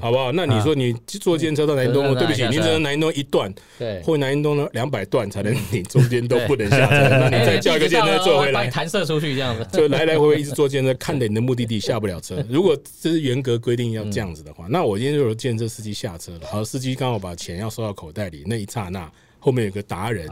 [0.00, 0.32] 好不好？
[0.32, 12.44] 那你说你坐电车到南京东路，对不起，你只能南京东一段，对，或南京东路两百段才能，你中间都不能下车， 那你再叫一个电车坐回来，弹射出去这样子，就来来回回一直坐电车，看着你的目的地下不了车。
[12.48, 19.08] 如果这是严格规定要这样子的话，那我今天就有电车司机下车了，好，司机刚好把钱要收到口袋里，那一刹那
[19.38, 20.28] 后面有个达人。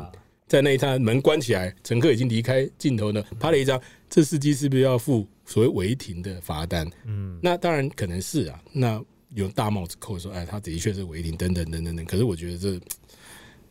[0.48, 3.78] 在那一刹门关起来，乘客已经离开镜头呢，拍了一张，
[4.08, 6.90] 这司机是不是要付所谓违停的罚单？
[7.04, 8.62] 嗯，那当然可能是啊。
[8.72, 9.02] 那
[9.34, 12.04] 有大帽子扣说，哎，他的确是违停，等等等等等。
[12.06, 12.70] 可是我觉得这，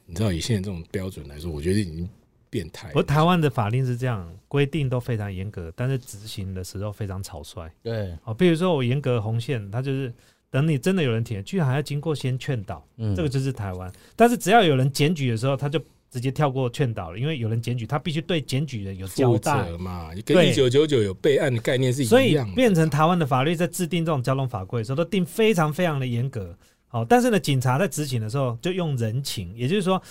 [0.05, 2.07] 你知道以现在这种标准来说，我觉得已经
[2.49, 2.91] 变态。
[2.93, 7.67] 我台湾的法令是这样，规定都非常严格，但是执行的时候非常草率。
[7.81, 10.13] 对，哦，比如说我严格红线，他就是
[10.51, 13.91] 等你真的有人停，居然还要经过先劝导，嗯，这个就是台湾。
[14.15, 15.83] 但是只要有人检举的时候，他就。
[16.17, 22.09] 直接跳过劝导了，因为有人检举，他必须对检举人有交代嘛，跟一九九九有备案的概念是一样。
[22.09, 26.57] 所以变成台湾的法律在制定这种交通法规的时候，都定非常非常的严格。
[26.87, 30.01] 好，但是呢，警察在执行的时候就用人情，也就是说，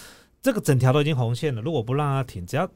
[0.41, 2.71] 这个整条都已经红线了，如果不让他停，只要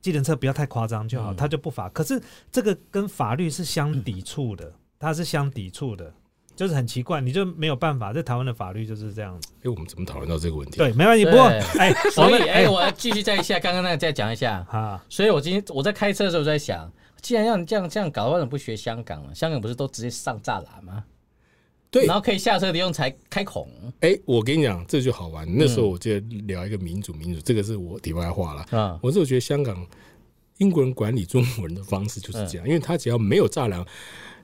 [0.00, 1.88] 计程车不要太夸张就好，他就不罚。
[1.90, 6.12] 可是这个跟法律是相抵触的，它是相抵触的。
[6.54, 9.48] 就是很奇怪，你就没有办法，在台湾的法律就是这样子。
[9.64, 10.78] 哎，我们怎么讨论到这个问题？
[10.78, 11.24] 对，没关系。
[11.24, 11.42] 不过，
[11.78, 15.04] 哎，所以，哎，我继续再一下刚刚那个再讲一下啊。
[15.08, 19.34] 所以我今天我在开车的时候在想，既然要这样这样搞，为什么不学香港了？
[19.34, 21.04] 香港不是都直接上栅栏吗？
[21.90, 23.68] 对，然后可以下车的用才开孔。
[24.00, 25.46] 哎，我跟你讲，这就好玩。
[25.46, 28.98] 那时候我就聊一个民主，民主这个是我题外话了啊。
[29.02, 29.86] 我是觉得香港
[30.62, 33.84] 英国人管理中国人的方式就是这样，因为他只要没有栅栏。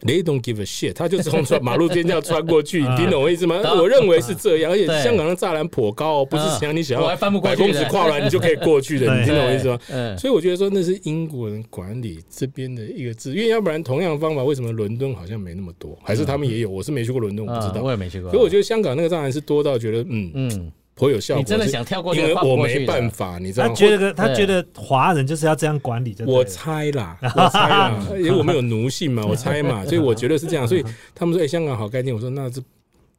[0.00, 3.60] They don't give a shit，他就从穿马路边这样穿过去，你听懂我意思吗？
[3.76, 9.76] 我认为是这样，而且香港的栅栏颇高，不是像你想要百公尺跨栏你就可以过去的， 你听懂我意思吗？
[10.16, 15.98] 所以我觉得说那是英国人管理这边的一个字，因为要不然同样的方法，为什么伦敦好像没那么多？
[16.04, 16.70] 还是他们也有？
[16.70, 17.82] 我是没去过伦敦，我不知道。
[17.82, 18.30] 我也没去过。
[18.30, 20.72] 所以我觉得香港那个栅栏是多到觉得，嗯嗯。
[20.98, 21.42] 颇有效果。
[21.42, 26.16] 你真的想跳过因为我没办法，你知道他觉得他觉得华人就是要这样管理。
[26.26, 30.66] 我猜啦， 我猜啦， 因为我们有奴性嘛， 我猜嘛，所以我觉得是这样。
[30.66, 30.84] 所以
[31.14, 32.60] 他们说：“哎，香港好概念。”我说：“那这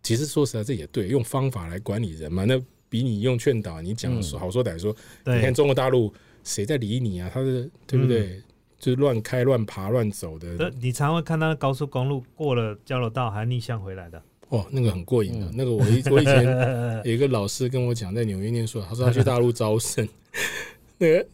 [0.04, 4.96] 其实说实在，这也对，用方法来管理人嘛，那比你用劝导，你讲好说歹说。
[5.26, 6.14] 你看中国大陆
[6.44, 7.32] 谁在理你啊？
[7.34, 8.42] 他是对不对？
[8.80, 10.72] 就是乱开、乱爬、乱走的。
[10.80, 14.22] 你常会看到高速公路过了交流道还逆向回来的。
[14.50, 15.50] 哦，那个很过瘾的。
[15.54, 16.44] 那个我一我以前
[17.06, 20.08] 有一个老师跟我讲，在纽约念书，他说他去大陆招生，
[20.98, 21.26] 那个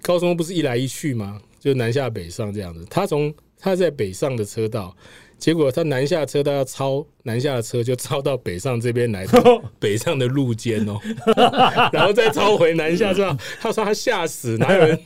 [0.00, 1.40] 高中不是一来一去吗？
[1.60, 2.84] 就南下北上这样子。
[2.90, 4.96] 他从他在北上的车道，
[5.42, 9.26] 结果他南下车他要超南下的车，就超到北上这边来，
[9.80, 10.96] 北上的路肩哦，
[11.92, 13.36] 然后再超回南下车道。
[13.60, 14.96] 他说他吓死，哪有人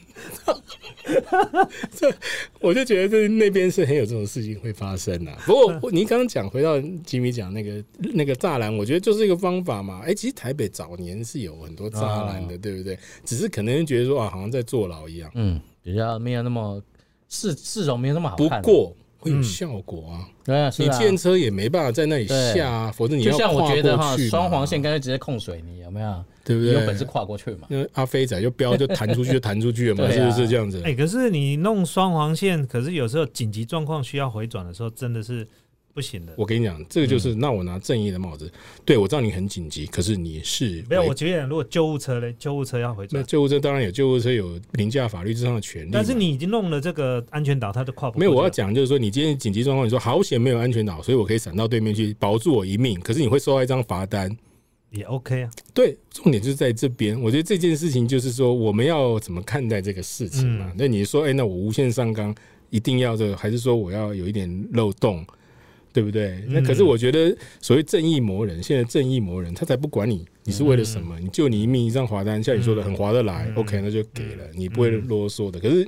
[1.90, 2.14] 这
[2.60, 5.32] 我就觉得这那边是很有这种事情会发生的。
[5.46, 10.02] 不过你刚刚讲回到吉米讲那个那个栅栏，我觉得就是一个方法嘛。
[10.04, 12.98] 哎，其实台北早年是有很多栅栏的，对不对？
[13.24, 16.82] 只是可能觉得说啊，好像在坐牢一样，嗯，比较没有那么
[17.26, 18.60] 市市容没有那么好看。
[18.60, 18.94] 不过。
[19.26, 20.28] 会有效果啊！
[20.44, 24.28] 对啊，你见车也没办法在那里下啊，否则你要跨过去。
[24.28, 26.24] 双黄线干脆直接控水泥，有没有？
[26.44, 26.74] 对不对？
[26.74, 27.66] 有本事跨过去嘛？
[27.70, 30.80] 因为阿飞仔就飙就弹出去就弹出去了嘛， 是不是这样子？
[30.84, 35.46] 哎，可是你弄双黄线，可是有时候紧急状况需要回转的时候，真的是。
[35.96, 38.52] 不行的，我跟你讲，这个就是那我拿正义的帽子。
[38.84, 41.02] 对我知道你很紧急，可是你是没有。
[41.02, 45.90] 我觉得如果救护车嘞，救护车要回转，那救护车当然有救护车有凌驾法律之上的权利。
[45.90, 48.30] 但是你已经弄了这个安全岛，它都跨不没有。
[48.30, 53.00] 我要讲就是说，你今天紧急状况，你说好险没有安全岛，所以我可以闪到对面去保住我一命。
[53.00, 54.30] 可是你会收到一张罚单，
[54.90, 55.50] 也 OK 啊。
[55.72, 57.18] 对，重点就是在这边。
[57.18, 60.70] 我觉得这件事情就是说，我们要怎么看待这个事情嘛？
[60.76, 62.34] 那你说，哎，那我无限上纲
[62.68, 65.26] 一定要这个，还是说我要有一点漏洞？
[65.96, 66.44] 对不对？
[66.48, 71.18] 那可是我觉得，所谓正义魔人，现在正义魔人他才不管你，你是为了什么？
[71.18, 75.58] 你救你一命一张罚单，像你说的很划得来，OK，那就给了，你不会啰嗦的。
[75.58, 75.82] 可是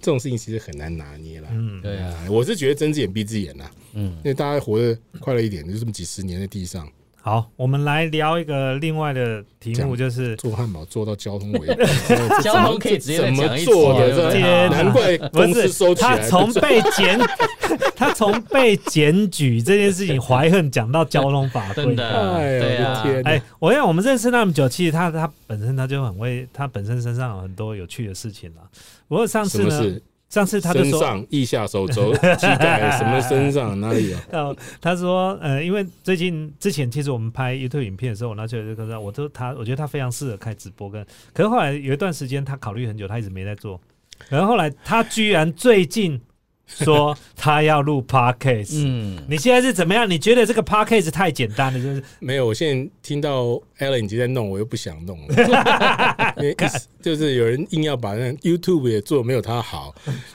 [0.00, 1.48] 这种事情其实很难拿捏了。
[1.52, 3.70] 嗯，对啊，我是觉得睁只眼闭只眼呐。
[3.92, 6.88] 嗯，因为大家活得快乐一点，就这么几十年在地上。
[7.26, 11.76] 好，我们来聊一个另外的题目，就是做汉堡做到交通违
[12.40, 14.68] 交通可以直接怎么做的？
[14.68, 15.92] 难怪公司收。
[15.92, 17.18] 他从被检，
[17.96, 23.02] 他从被检举这件事情怀恨讲到交通法规，真的，对啊。
[23.24, 28.60] 哎，我想我们认识那么久，其实他他本身他就很会，他本身身上有很多有趣的事情了。
[29.08, 30.00] 不过上次呢？
[30.36, 34.56] 上次他就说，上、腋下、手肘、 膝盖，什么身上哪里有？
[34.82, 41.02] 他说，呃，因为最近之前其实我们拍 YouTube 影片的时候，我拿出来就跟他，我都他，我觉得他非常适合开直播跟。
[41.32, 43.80] 可是后来有一段时间，他考虑很久，他一直没在做。
[44.28, 46.20] 然后后来他居然最近。
[46.66, 50.08] 说他要录 podcast，嗯，你现在是怎么样？
[50.10, 52.46] 你觉得这个 podcast 太简单了，就是没有。
[52.46, 56.56] 我现在听到 Alan 已经在弄，我又不想弄了， 因为
[57.00, 59.94] 就是有人硬要把那 YouTube 也做没有他好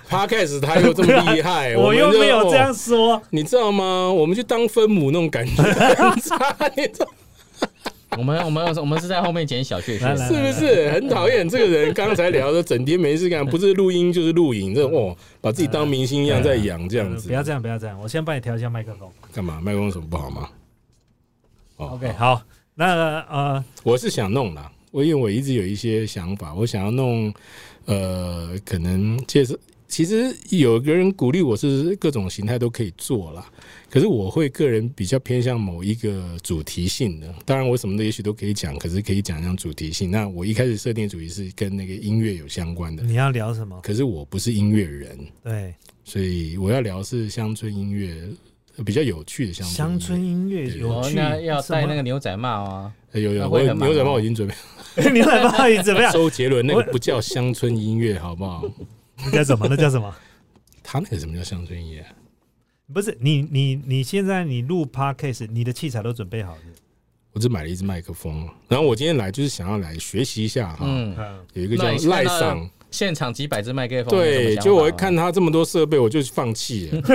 [0.10, 4.10] ，podcast 他又这么厉害， 我又没有这样说，你知道吗？
[4.12, 7.08] 我们就当分母那种感觉很差， 你知道。
[8.18, 11.94] 我们我们我们是在后面捡小确幸，是不是 很讨厌这个人？
[11.94, 17.30] 刚才聊的整天没事干，不是录音就是录影，这哦，把自己当明星一样在养这样子。
[17.30, 19.10] 不要这样，不要这样，我先帮你调一下麦克风。
[19.32, 19.62] 干嘛？
[19.62, 20.50] 麦克风什么不好吗
[21.78, 22.42] ？OK，好，
[22.76, 27.34] 那呃，我是想弄啦，我因为我一直有一些想法，我想要弄，
[27.86, 29.56] 呃，可能介绍。
[29.92, 33.46] 其实有个人鼓励我是各种形态都可以做啦，
[33.90, 37.28] 可是我会个人比较偏向某一个主题性的。
[37.46, 40.10] 当然我什么的也许都可以讲，可是可以讲讲主题性。
[40.10, 43.04] 那我一开始设定主题是跟那个音乐有相关的。
[43.04, 43.78] 你要聊什么？
[43.84, 45.76] 可是我不是音乐人，对，
[46.06, 48.16] 所以我要聊是乡村音乐，
[48.86, 51.16] 比较有趣的乡乡村音乐有趣。
[51.16, 52.94] 那要戴那个牛仔帽啊？
[53.12, 54.56] 有有，我牛仔帽已经准备。
[55.12, 56.10] 牛仔帽已经怎么样？
[56.14, 58.64] 周杰伦那个不叫乡村音乐，好不好？
[59.26, 59.68] 那叫什么？
[59.70, 60.14] 那叫什么？
[60.84, 62.06] 他那个什么叫乡村音乐？
[62.94, 66.62] 不是你你你现在你录 podcast，你的器材都准备好了？
[67.32, 70.80] 我只买了一支麦克风，然后我今天来就是想要来学习一下哈。
[70.82, 71.16] 嗯，
[71.54, 74.10] 有一个叫赖嗓，现场几百支麦克风。
[74.10, 77.00] 对，就我会看他这么多设备，我就放弃了。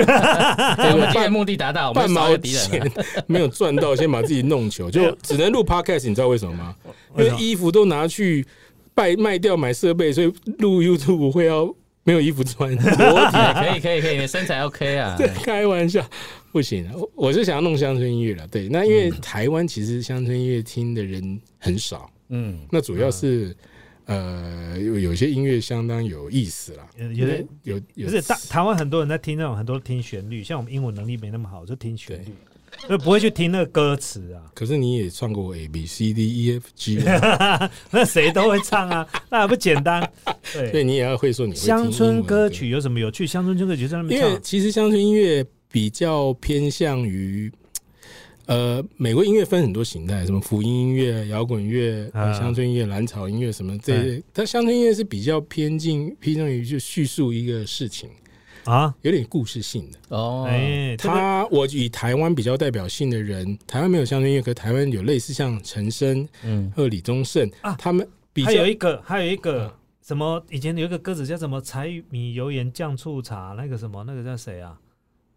[0.91, 2.91] 我们今天目的达到，半毛钱
[3.27, 6.09] 没有赚到，先把自己弄糗，就只能录 podcast。
[6.09, 6.75] 你知道为什么吗？
[7.15, 8.43] 因为衣服都拿去
[8.95, 11.71] 卖卖掉买设备，所以录 YouTube 会要。
[12.07, 15.17] 没有衣服穿，裸体可以可以可以，你身材 OK 啊？
[15.43, 16.01] 开玩笑，
[16.53, 18.47] 不行，我是想要弄乡村音乐了。
[18.47, 23.53] 对，那因为台湾其实乡村音乐听的人很少，嗯，那主要是
[24.05, 27.27] 呃有有些音乐相当有意思啦，有
[27.63, 32.29] 有有，是大台湾很多人在听那种很多听旋律，像我们英文能力没那么好，就听旋律。
[32.89, 34.41] 就不会去听那个歌词啊。
[34.53, 36.97] 可是你也唱过 A B C D E F G，
[37.91, 40.01] 那谁都会唱啊，那还不简单？
[40.53, 43.27] 对，所以你也要会说你乡村歌曲有什么有趣？
[43.27, 44.29] 乡村歌曲在那边唱。
[44.29, 47.51] 因为其实乡村音乐比较偏向于，
[48.45, 54.23] 呃，美国音乐分很多形态，什么福音音乐、摇滚乐、乡村音乐、蓝草音乐什么这些。
[54.33, 58.09] 它乡村音乐是比较偏近偏向于就叙述一个事情。
[58.67, 60.45] 啊，有点故事性的哦。
[60.47, 68.07] 哎，他我以台湾比较代表性的人，台湾没有乡村音乐，可台湾有类似像陈升、嗯，和李宗盛啊，他们
[68.45, 70.43] 还有一个还有一个什么？
[70.49, 74.77] 以前有一个歌词叫什么“柴米油盐酱醋茶”，那个什么那个叫谁啊？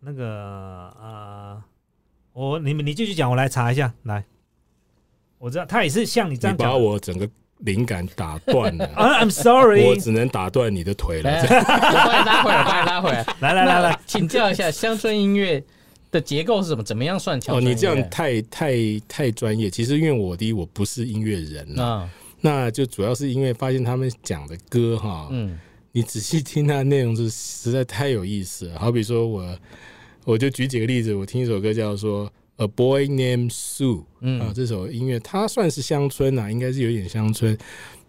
[0.01, 1.63] 那个啊，
[2.33, 3.93] 我你们你继续讲，我来查一下。
[4.05, 4.25] 来，
[5.39, 7.29] 我知道他也是像你这样把我整个
[7.61, 8.89] 灵感打断了。
[8.97, 11.31] I'm sorry，我只能打断你的腿了。
[11.31, 13.27] 我把你拉回来，把你拉回来。
[13.41, 15.63] 来 来来来，请教一下乡村音乐
[16.11, 16.83] 的结构是什么？
[16.83, 17.57] 怎么样算桥？
[17.57, 18.75] 哦，你这样太太
[19.09, 19.69] 太专业。
[19.71, 22.09] 其实因为我第一我不是音乐人啊，
[22.41, 25.59] 那就主要是因为发现他们讲的歌哈，嗯，
[25.93, 28.79] 你仔细听它内容是实在太有意思了。
[28.79, 29.59] 好比说我
[30.25, 32.31] 我就举几个例子，我听一首歌叫做。
[32.61, 34.05] A boy named Sue，
[34.39, 37.57] 啊，这首音乐它算是乡村啊，应该是有点乡村。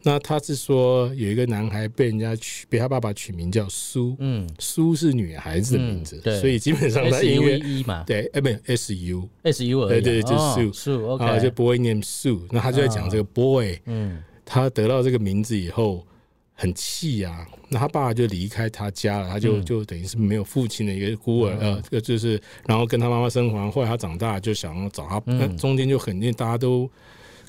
[0.04, 16.06] 那他是说有一个男孩被人家取，被他爸爸取名叫苏，嗯，苏是女孩子的名字，对，所以基本上他音乐嘛，对，哎，不，S U S U，对对，就 Sue，啊，就 boy named Sue，那他就在讲这个 boy，嗯，他得到这个名字以后。
[16.54, 26.90] 很气呀，那他爸爸就离开他家了，他就就等于是没有父亲的一个孤儿，呃，这个就是，然后跟他妈妈生活，后来他长大就想要找他，那中间就肯定大家都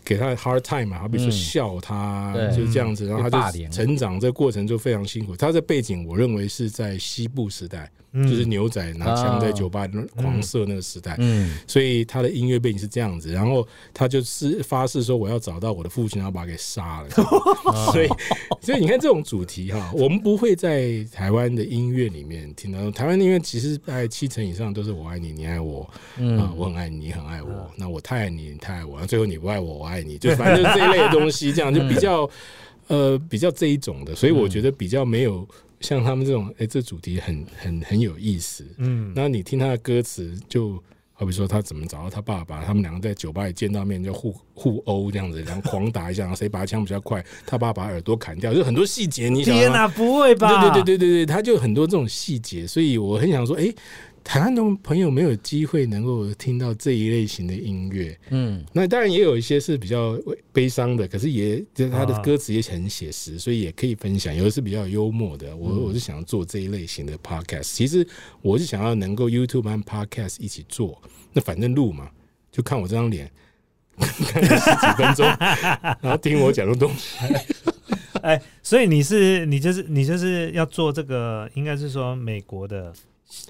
[0.04, 5.36] 给他 hard time 嘛，好比说笑他，就是这样子，然后他就成长这个过程就非常辛苦。
[5.36, 7.90] 他的背景我认为是在西部时代。
[8.12, 11.18] 就是牛仔拿枪在酒吧狂射那个时代，
[11.66, 13.32] 所以他的音乐背景是这样子。
[13.32, 17.08] 然后他就是发誓说：“我要找到我的父亲，然后把他给杀了。
[17.90, 18.08] ”所以，
[18.60, 22.90] 所以你看这种主题哈，我们不会在台湾的音乐里面听到。
[22.90, 25.80] 台湾音乐其实大概七成以上都是“我爱你，你爱我”，
[26.38, 27.70] 啊，我很爱你，你很爱我。
[27.76, 29.00] 那我太爱你，你太爱我。
[29.06, 32.28] 最后你不爱我，我爱你，就反正就是这一类的东西，这样就比较
[32.88, 34.14] 呃比较这一种的。
[34.14, 35.48] 所以我觉得比较没有。
[35.82, 38.64] 像他们这种，哎，这主题很很很有意思。
[38.78, 49.28] 嗯，那你听他的歌词，就好比说他怎么找到他爸爸，他们两个在酒吧里见到面就互互殴这样子，然后狂打一下，然后 谁拔枪比较快，他爸把耳朵砍掉，就很多细节。
[49.28, 50.70] 你想，天哪，不会吧？
[50.70, 53.72] 对对对对对对，他就很多这种细节，所以我很想说，哎。
[54.24, 60.18] 台湾的朋友没有机会能够听到这一类型的音乐，嗯，那当然也有一些是比较
[60.52, 64.34] 悲伤的，可是也就是他的歌词也很写实，所以也可以分享。
[64.34, 67.74] 有的是比较幽默的，我我是想做这一类型的 podcast。
[67.74, 68.06] 其实
[68.40, 71.00] 我是想要能够 YouTube 和 podcast 一起做，
[71.32, 72.08] 那反正录嘛，
[72.50, 73.30] 就看我这张脸，
[73.98, 75.26] 看十几分钟，
[76.00, 77.18] 然后听我讲的东西。
[78.22, 82.92] 哎，所以你是你就是你就是要做这个，应该是说美国的。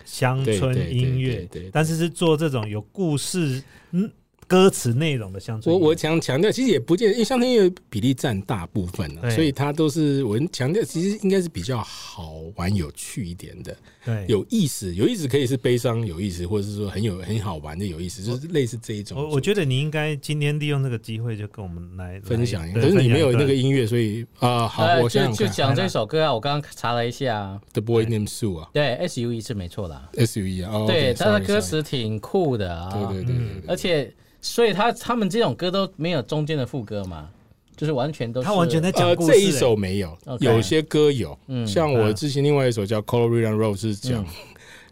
[0.04, 4.10] 乡村音乐，但是是做这种有故事，嗯。
[4.46, 13.74] 歌词内容的乡村，我我强强调，其实也不见，因为乡村音乐比例占大部分了，所以它都是我强调，其实应该是比较好玩、有趣一点的，
[14.04, 19.16] 对，有意思，有意思可以是悲伤有意思，或者是说很有很好玩的有意思，就是类似这一种。
[19.16, 33.36] 我我觉得你应该今天利用这个机会就跟我们来分享一下，可是你没有那个音乐，所以啊，好，我就就讲这首歌啊，我刚刚查了一下，The Boy Named Sue 啊，对，S U E 是没错的，S U E 啊，对，他的歌词挺酷的啊，对对对，
[33.66, 34.12] 而且。
[34.42, 37.30] 所以他他们这种歌都没有中间的副歌嘛，
[37.76, 39.32] 就是完全都他完全在讲故事。
[39.32, 44.26] 这一首没有，有些歌有，嗯像我之前另外一首叫《Colorado Road》是讲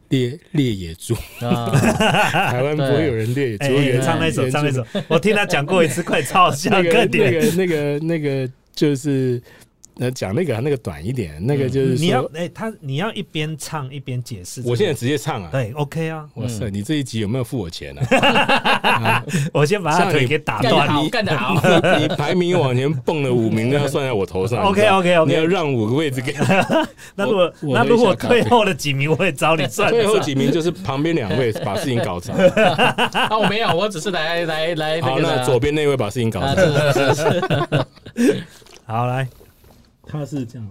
[0.08, 3.66] 猎猎野猪， 台湾不会有人猎野猪。
[3.66, 6.70] 原唱那首，唱那首，我听他讲过一次，快超笑。
[6.70, 9.42] 那个那个那个那个就是。
[9.96, 14.62] 那讲那个那个短一点，那个就是你要哎，他你要一边唱一边解释。
[14.64, 16.26] 我现在直接唱啊，对，OK 啊。
[16.34, 18.02] 哇塞，你这一集有没有付我钱呢？
[19.52, 21.02] 我先把他腿给打断。
[21.04, 21.54] 你干得好，
[21.98, 24.62] 你排名往前蹦了五名，那要算在我头上。
[24.62, 26.34] OK OK OK，你要让五个位置给。
[27.14, 29.90] 那如果那如果退后的几名，我也找你算。
[29.90, 32.32] 退后几名就是旁边两位把事情搞砸。
[32.34, 35.00] 啊， 我没有，我只是来来来。
[35.02, 36.56] 好，那左边那位把事情搞砸。
[38.86, 39.28] 好来。
[40.10, 40.68] 他是这样，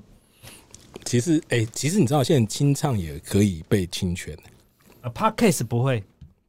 [1.06, 4.44] 其实哎，其实你知道，现在清唱也可以被侵权的。
[5.02, 6.04] 呃，Parkcase 不会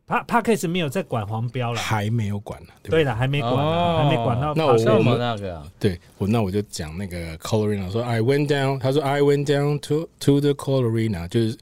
[0.08, 2.68] ，Park Parkcase 没有在管黄标了，还没有管呢。
[2.82, 4.52] 对了，还没管，还没管到。
[4.54, 4.72] 那我
[5.02, 11.56] 们那个，对我那我就讲那个 Colorina，说 I went down，他说 I went down to to the Colorina，就是。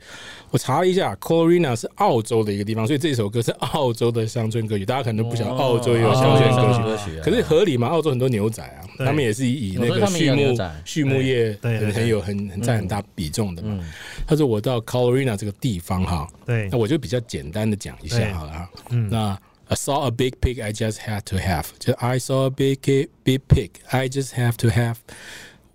[0.51, 4.84] 我查了一下，Colorina 是澳洲的一个地方，所以这首歌是澳洲的乡村歌曲。
[4.84, 7.88] 大家可能都不晓得澳洲也有乡村歌曲，可是合理嘛？
[7.88, 13.78] 澳洲很多牛仔啊，他们也是以那个畜牧畜牧业很很有很很占很大比重的嘛。
[14.26, 18.70] 他说我到 Colorina 这个地方哈，对，那我就比较简单的讲一下好了哈。
[19.11, 19.38] 那
[19.70, 22.78] I saw a big pig, I just had to have，就 I saw a big
[23.22, 24.96] big pig, I just have to have。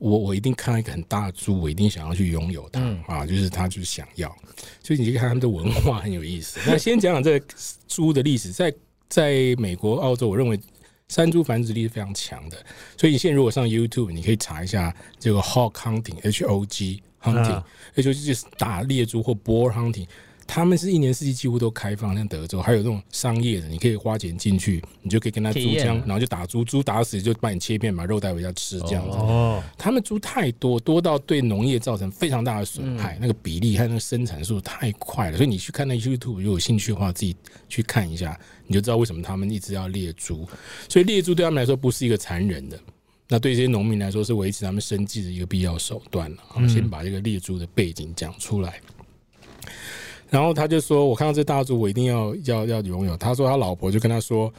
[0.04, 3.26] 我我一定看到一个很大的猪，我一定想要去拥有它啊！
[3.26, 4.28] 就是他就是想要，
[4.84, 6.60] 所以你就看他们的文化很有意思。
[6.68, 7.46] 那先讲讲这个
[7.88, 8.74] 猪的历史，在
[9.08, 10.60] 在美国、澳洲，我认为
[11.08, 12.58] 山猪繁殖力是非常强的。
[12.98, 20.06] 所以你现在如果上 YouTube，你可以查一下这个 hog hunting，H O G hunting，H O G 就是打猎猪或 boar hunting。
[20.46, 29.18] 他们是一年四季几乎都开放，像德州还有那种商业的，你可以花钱进去，你就可以跟他租枪，然后就打猪，猪打死就把你切片，把肉带回家吃这样子。
[29.18, 37.36] 哦，他们猪太多，多到对农业造成非常大的损害，那个比例和那个生产速度太快了，所以你去看那 YouTube，如果有兴趣的话，自己
[37.68, 40.48] 去看一下，你就知道为什么他们一直要猎猪。
[40.88, 42.80] 所以猎猪对他们来说不是一个残忍的，
[43.28, 46.38] 那对这些农民来说是维持他们生计的一个必要手段了。
[46.48, 48.80] 好，先把这个猎猪的背景讲出来。
[50.34, 54.52] 然后他就说：“我看到这大猪，我一定要要要拥有。”他说他老婆就跟他说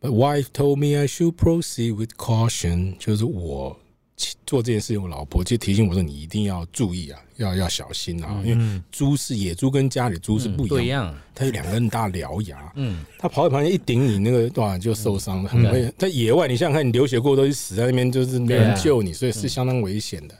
[0.00, 3.78] ：“Wife told me I should proceed with caution。”就是我
[4.44, 11.14] 做这件事情，我老婆就提醒我说：“你一定要注意啊，要要小心啊，因为猪是野猪，跟家里猪是不一样。
[11.32, 15.94] 它有两根大獠牙，嗯，它跑在旁边一顶你，那个哇就受伤了，很危险。
[15.96, 20.34] 在野外，你想想看，你流血过多，死在那边就是没人救你，所以是相当危险的。”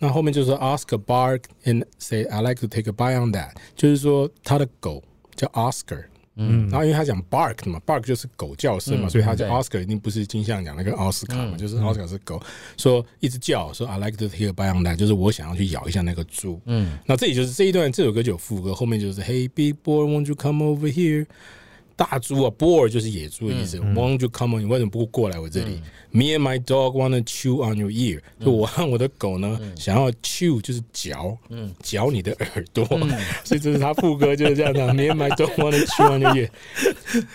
[0.00, 5.02] 那后面就是说，Oscar bark and say I like to take a bite on that，就是说他的狗
[5.34, 6.04] 叫 Oscar，
[6.36, 12.40] 嗯，然后因为他讲 bark 嘛，bark 就是狗叫声嘛，所以他叫 Oscar 一定不是金像奖那个奥斯卡嘛，就是奥斯卡是狗，
[12.76, 20.92] 说一直叫，说 I like to take a bite on that，就是我想要去咬一下那个猪，嗯，那这里就是这一段这首歌就有副歌，后面就是 Hey big boy won't you come over
[20.92, 21.26] here。
[22.03, 23.77] 大猪啊，boar 就是野猪的意思。
[23.77, 24.63] Want you come on？
[24.63, 25.79] 你为什么不过来我这里
[26.09, 28.19] ？Me and my dog wanna chew on your ear。
[28.43, 31.37] 就我和我的狗呢，想要 chew 就是嚼，
[31.83, 32.83] 嚼你的耳朵。
[33.43, 34.87] 所以这是他副歌就是这样的。
[34.95, 36.49] Me and my dog wanna chew on your ear。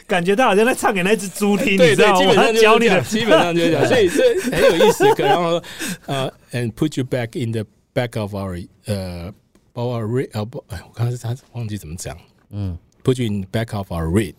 [0.09, 3.87] 感觉他好像在唱给那只猪听，对对，基本上教你的，基本上就是这样。
[3.87, 5.05] 所以这很有意思。
[5.19, 5.63] 然后
[6.07, 7.65] 呃，and put you back in the
[7.95, 9.33] back of our 呃
[9.75, 12.19] ，our red 啊不，哎，我刚才他忘记怎么讲。
[12.51, 14.35] 嗯，put you in the back of our red。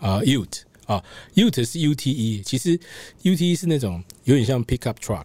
[0.00, 1.02] 啊，ute 啊
[1.34, 2.78] ，ute 是 ute，其实
[3.22, 5.24] ute 是那种有点像 pickup truck。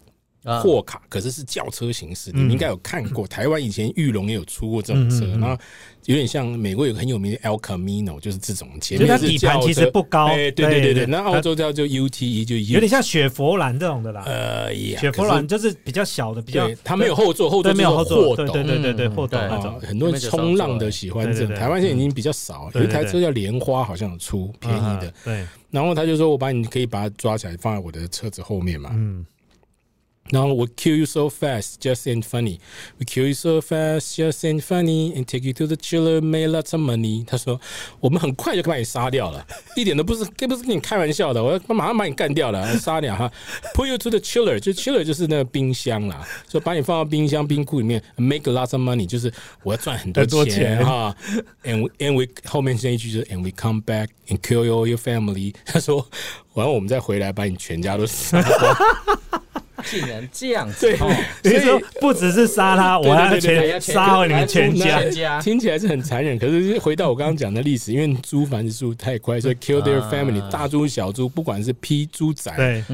[0.62, 3.26] 货卡可是是轿车形式，你们应该有看过。
[3.34, 5.58] 台湾以前玉龙也有出过这种车，然后
[6.06, 8.68] 有点像美国有个很有名的 El Camino，就是这种。
[8.82, 11.06] 前面底盘其实不高，对对对对。
[11.06, 14.24] 那澳洲叫就 UTE，就有点像雪佛兰这种的啦。
[14.26, 19.80] 呃，雪佛兰就是比较小的，比较它没有后座，后座没有后座，对对对对对，后斗那种。
[19.80, 22.70] 很多人冲浪的喜欢这种，台湾现在已经比较少。
[22.74, 25.14] 有一台车叫莲花，好像有出便宜的。
[25.24, 29.26] 对，然后他就说：“我把你可以把它抓起来，放在我的车子后面嘛。”嗯。
[30.31, 32.59] 然后 we kill you so fast, just ain't funny.
[32.99, 36.49] We kill you so fast, just ain't funny, and take you to the chiller, make
[36.49, 37.25] lots of money.
[37.25, 37.59] 他说，
[37.99, 41.43] 我们很快就把你杀掉了，一点都不是，根本是跟你开玩笑的。
[41.43, 43.33] 我要马上把你干掉了，杀掉哈。
[43.73, 51.17] Put you to the chiller，就 chiller 就是那个冰箱啦，说把你放到冰箱冰库里面，make lots of money，就是我要赚很多钱哈。
[51.65, 55.55] And and we 后面这一句就是 and we come back and kill all your family。
[55.65, 56.07] 他说，
[56.54, 59.20] 完我们再回来把你全家都杀光。
[59.86, 66.40] 竟然这样子，所以说不只是杀他，我要全杀了你们全家，听起来是很残忍。
[66.40, 72.50] 可是回到我刚刚讲的历史，因为猪繁殖速度太快，所以 kill their family，大猪小猪，不管是批猪仔，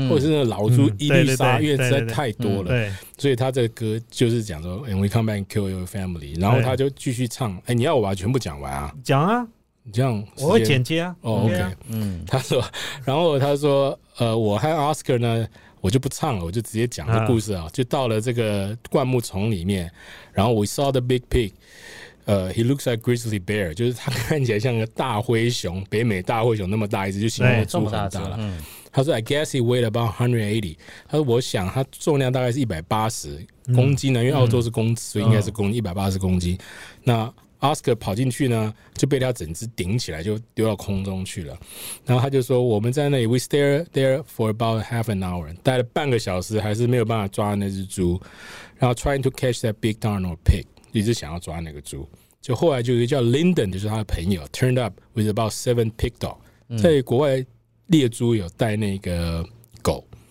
[0.09, 2.91] 或者是那老猪，一律杀，因为实在太多了。
[3.19, 7.55] 所以他这个歌就是讲说，and we come back and kill your family，然后他就继续唱。
[7.67, 8.91] 哎，你要我把全部讲完啊？
[9.03, 9.45] 讲啊，
[9.83, 11.15] 你这样我会剪接啊。
[11.21, 12.63] 哦，OK，嗯，他说，
[13.05, 15.47] 然后他说，呃，我和 Oscar 呢？
[15.81, 17.65] 我就不唱了，我就直接讲这故事啊！
[17.71, 19.89] 就到了这个灌木丛里面，
[20.33, 21.53] 然后 we saw the big pig，
[22.25, 28.37] 呃，he looks like grizzly bear，就是他看起来像个大灰熊，北美大灰熊那么大一只，就形容猪很大了。
[28.91, 30.75] 他说 I guess he weighed about hundred eighty。
[31.07, 33.39] 他说我想他重量大概是一百八十
[33.73, 36.57] 公斤呢，因为澳洲是公尺，所以应该是公一百八十公斤。
[37.05, 41.57] 那 Oscar 跑进去呢，就被他整只顶起来，就丢到空中去了。
[42.05, 48.19] 然后他就说：“我们在那里，we stay there for about half an hour，待了半个小时，还是没有办法抓那只猪。
[48.77, 52.07] 然后 trying to catch that big darn or pig，一直想要抓那个猪。
[52.41, 56.37] 就后来就有一个叫 Linden，就是他的朋友，turned up with about seven pig dog，
[56.81, 57.45] 在国外
[57.87, 59.49] 猎猪有带那个狗。”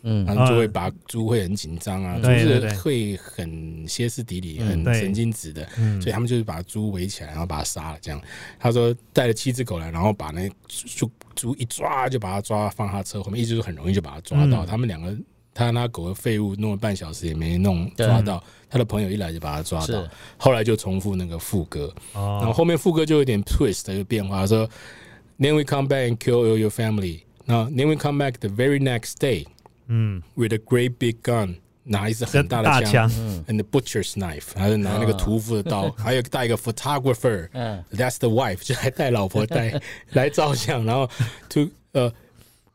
[0.03, 5.67] 嗯，然后就会把猪会很紧张啊，就是会很歇斯底里、很神经质的，
[6.01, 7.99] 所以他们就是把猪围起来，然后把它杀了。
[8.01, 8.21] 这样，
[8.59, 14.65] 他说带了七只狗来，然后把那猪猪一抓就把它抓放他车后面，一直是很容易就把它抓到。
[14.65, 15.17] 他们两个
[15.53, 20.09] 他那狗的废物弄了半小时也没弄抓到，他的朋友一来就把他抓到。
[20.37, 24.69] 后来就重复那个副歌，然后后面副歌就有点 twist 的变化，说
[25.41, 27.21] Then we come back and kill all your family.
[27.45, 29.47] 那 Then we come back the very next day.
[29.89, 33.11] 嗯，with a great big gun，拿一支很大的枪
[33.47, 39.81] ，and the butcher's knife，还是拿那个屠夫的刀，还有带一个 photographer，嗯，that's the wife，就还带老婆带
[40.13, 41.09] 来照相，然后
[41.49, 42.11] to 呃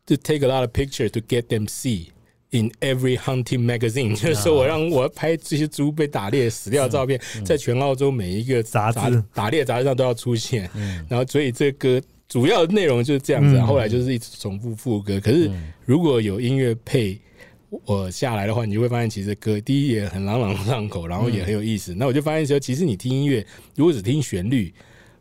[0.05, 2.07] to take a lot of pictures to get them see。
[2.55, 10.69] in every hunting magazine，就是说我让我拍这些猪被打猎死掉的照片，在全澳洲每一个杂志打猎杂志上都要出现。
[11.09, 13.59] 然后，所以这歌主要内容就是这样子。
[13.59, 15.19] 后来就是一直重复副歌。
[15.19, 15.49] 可是
[15.85, 17.19] 如果有音乐配
[17.85, 21.93] 我下来的话，你就会发现其实歌第一也很朗朗上口，然后也很有意思。
[21.95, 23.45] 那我就发现说，其实你听音乐，
[23.75, 24.73] 如果只听旋律。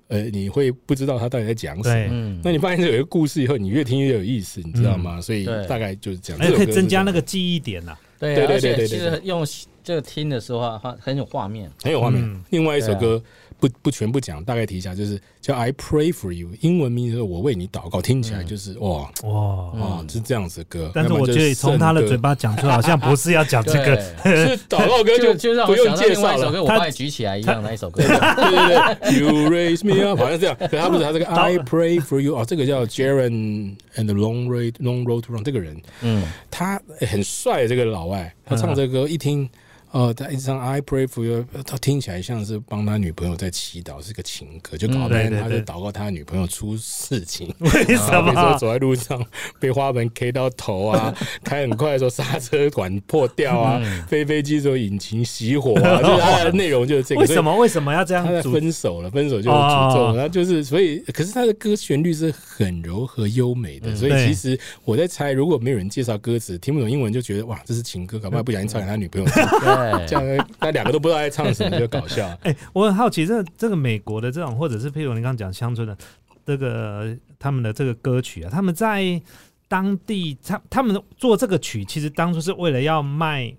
[0.08, 2.40] 呃，你会不知道他到底在讲什么。
[2.44, 5.18] 那你发现有一个故事以后，你越听越有意思，你知道吗？
[5.18, 6.54] 所以大概就是这样。
[6.54, 7.96] 可以增加那个记忆点呐。
[8.18, 9.42] 对对对对，其实用
[9.82, 12.44] 这个听的时候啊，很有画面，很有画面。
[12.50, 13.22] 另外一首歌。
[13.62, 20.90] 不不全部讲，大概提一下，就是叫 I pray for you，英文名是我为你祷告，听起来就是哇哇啊，是这样子的歌。
[20.92, 23.96] 但是我觉得从他的嘴巴讲出来，好像不是要讲这个，
[24.26, 26.60] 是 祷告歌，就就让不用介绍了。
[26.60, 30.56] 我把你举起来一样那一首歌，对对对，You raise me up，好像这样。
[30.58, 39.48] 可他不是他这个 I pray for you 哦，这个叫 Jaren and the Long Road Long Road to Run 这个人，嗯，他很帅，这个老外，他唱这个歌一听。
[39.92, 47.54] 哦，他一直唱 I pray for you，他听起来像是帮他女朋友在祈祷，是个情歌，就搞半天他在祷告他女朋友出事情。
[47.58, 48.56] 为什么？
[48.58, 49.22] 走在路上
[49.60, 51.14] 被花盆 K 到头啊，
[51.44, 57.20] 开很快的时候刹车管破掉啊，飞飞机的时候引擎熄火啊， 就是他的内容就是这个。
[57.20, 57.54] 为什么？
[57.56, 58.24] 为什么要这样？
[58.24, 69.42] 他在分手了，分手就是诅咒，然后就是所以，可是他的歌旋律是很柔和优美的，所以其实我在猜，如果没有人介绍歌词，听不懂英文就觉得哇，这是情歌，搞不好不小心唱给他女朋友听。
[70.06, 72.26] 这样，那两个都不知道在唱什么，就搞笑。
[72.42, 75.96] 哎，我很好奇，这这个美国的这种，或者是譬如你刚刚讲乡村的
[76.44, 79.20] 这个他们的这个歌曲啊，他们在
[79.68, 83.54] 当地唱，他们做这个曲，其实当初是为了要卖。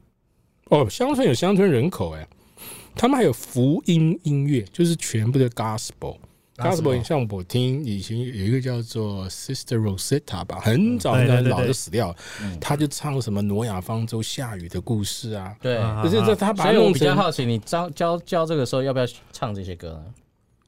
[0.70, 2.28] 哦，乡村有乡村人口，哎，
[2.96, 6.18] 他们还有福音音乐，就是全部的 gospel。
[6.64, 12.16] Gospel 像我听以前有一个叫做 Sister Rosetta 吧，很早很早老就死掉了，
[12.62, 15.56] 他就唱什么挪亚方舟下雨的故事啊。
[15.62, 20.06] 对，可是这他把所以我比较好奇，你教教教这个时候要不要唱这些歌呢？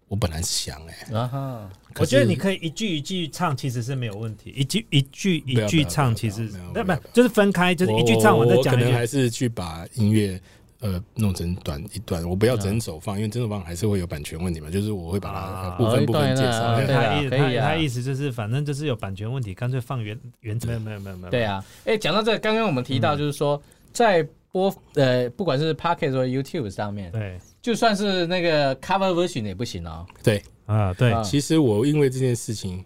[0.08, 4.54] 我本来想哎，啊哈，我觉得你可以一句一句唱，其实是没有问题。
[4.56, 8.76] 一句一句一句唱，其实那不就是分开，就是一句唱完再讲。
[8.76, 10.40] 可能还是去把音乐。
[10.82, 14.70] 呃，弄成短一段，我不要整首放，因为整首放还是会有版权问题嘛。
[14.70, 16.76] 就是我会把它部分部分介绍。
[16.86, 21.32] 他意他他意思就是，反正就是有版权问题，干脆放原原没有没有没有没有。
[21.32, 23.60] 对啊，哎，讲到这，刚刚我们提到就是说，
[23.94, 30.06] 在播呃，不管是 Pocket 或 YouTube 上面，对，就算是那个 Cover Version 也不行哦。
[30.24, 31.14] 对啊，对。
[31.24, 32.84] 其实我因为这件事情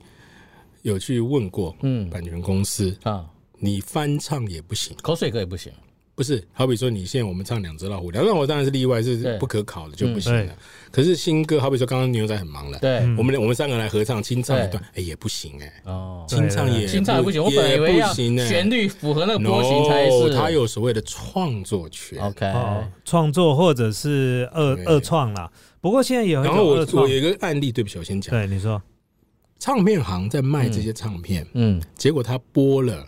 [0.83, 3.25] 有去问过，嗯，版权公司啊，
[3.57, 5.73] 你翻唱也不行，口水歌也不行。
[6.19, 10.53] 不是，好比说你现在我们唱两只老虎，两只老虎当然是例外，是不可考的就不行了。
[10.91, 20.33] 可是新歌，好比说刚刚牛仔很忙了，对，我们我们三个来合唱清唱一段，哎也不行哎，哦，清唱也清唱也不行，我本来以为要旋律符合那个波形才是。
[20.33, 22.51] 他有所谓的创作权，OK，
[23.05, 25.49] 创作或者是二二创啦。
[25.79, 28.31] 不过现在有，然后我我有一个案例，对不起，我先讲。
[28.31, 28.81] 对，你说，
[29.57, 33.05] 唱片行在卖这些唱片，嗯，结果他播了，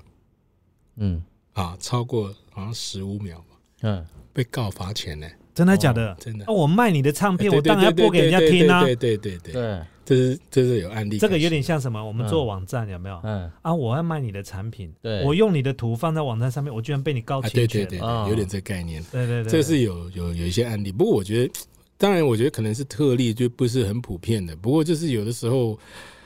[0.95, 1.22] 嗯。
[1.53, 2.34] 啊，超过。
[2.52, 6.16] 好像十五秒吧，嗯，被告罚钱呢，真的假的？
[6.20, 6.45] 真的。
[6.47, 8.84] 那我卖你的唱片，我当然要播给人家听啊。
[8.84, 11.18] 对对对对对，这是这是有案例。
[11.18, 12.04] 这个有点像什么？
[12.04, 13.20] 我们做网站有没有？
[13.24, 17.68] 嗯啊，我要卖你的产品，对，我用你的图放在网站上面，我居然被你告侵权。
[17.68, 19.02] 对对对，有点这概念。
[19.12, 20.91] 对对对，这是有有有一些案例。
[20.91, 21.54] 不过我觉得，
[21.97, 24.56] 当然我觉得可能是特例，就不是很普遍的。
[24.56, 25.80] 不过就是有的时候。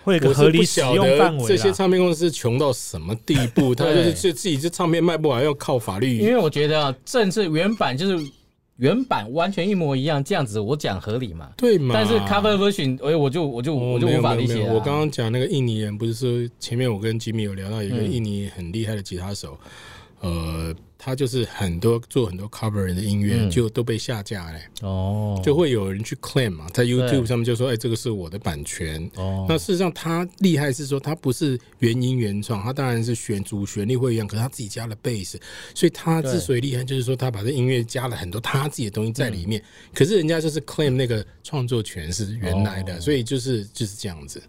[0.05, 1.45] 会合理使用范围。
[1.45, 3.73] 这些唱片公司穷到什么地步？
[3.75, 6.19] 他就是就自己这唱片卖不完，要靠法律。
[6.19, 8.25] 因为我觉得，正是原版就是
[8.77, 11.49] 原版完全一模一样，这样子我讲合理嘛？
[11.57, 11.93] 对嘛？
[11.93, 14.61] 但是 cover version，哎，我就我就我就无法理解。
[14.69, 19.57] 我刚刚讲那个印尼人，不是说前面我跟吉米有聊到一个印尼很厉害的吉他手，
[20.21, 20.73] 呃。
[21.05, 29.07] 他就是很多做很多 cover 的音乐就都被下架嘞，哦，就会有人去 claim 嘛，在 YouTube 上面就说，哎，这个是我的版权。
[29.13, 35.35] 哦，那事实上他厉害是说，他不是原音原创，他当然是选主旋律会一样，可是他自己加了 bass，
[35.75, 39.61] 所以他之所以厉害，就是说他把这音乐加了很多他自己的东西在里面，
[39.93, 44.41] 可是人家就是 claim 那个创作权是原来的，所以就是就是这样子。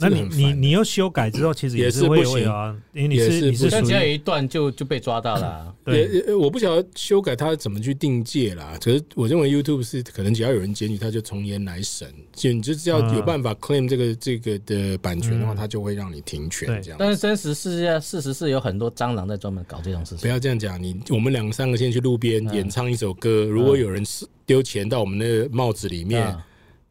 [0.00, 5.74] 那你你你又修改之后，其实也是会有啊，因为你是你是但只要有一段就就被抓到了。
[5.84, 8.78] 对，我不晓得修改它怎么去定界啦。
[8.82, 12.08] 可是我认为 YouTube 是可能只要有人检举，他就从严来审。
[12.32, 16.96] 就你就是要有办法 claim 这个这个的版权的话，他就会让你停权这样。
[16.98, 20.20] 但是真实世界事实是有很多蟑螂在专门搞这种事情。
[20.20, 24.02] 不要这样讲，你我们两个三个先去路边演唱一首歌，如果有人
[24.46, 26.34] 丢钱到我们的帽子里面。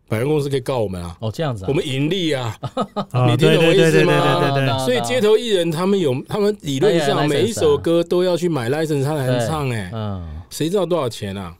[0.09, 1.15] 百货公司可以告我们啊。
[1.21, 2.57] 哦，这样子，啊我们盈利啊，
[3.29, 4.79] 你听懂我意思吗？
[4.79, 11.55] 所以街头艺人他们有，他们理论上每一首歌都要去买 license 他才能唱，哎，嗯，谁知道多少钱啊？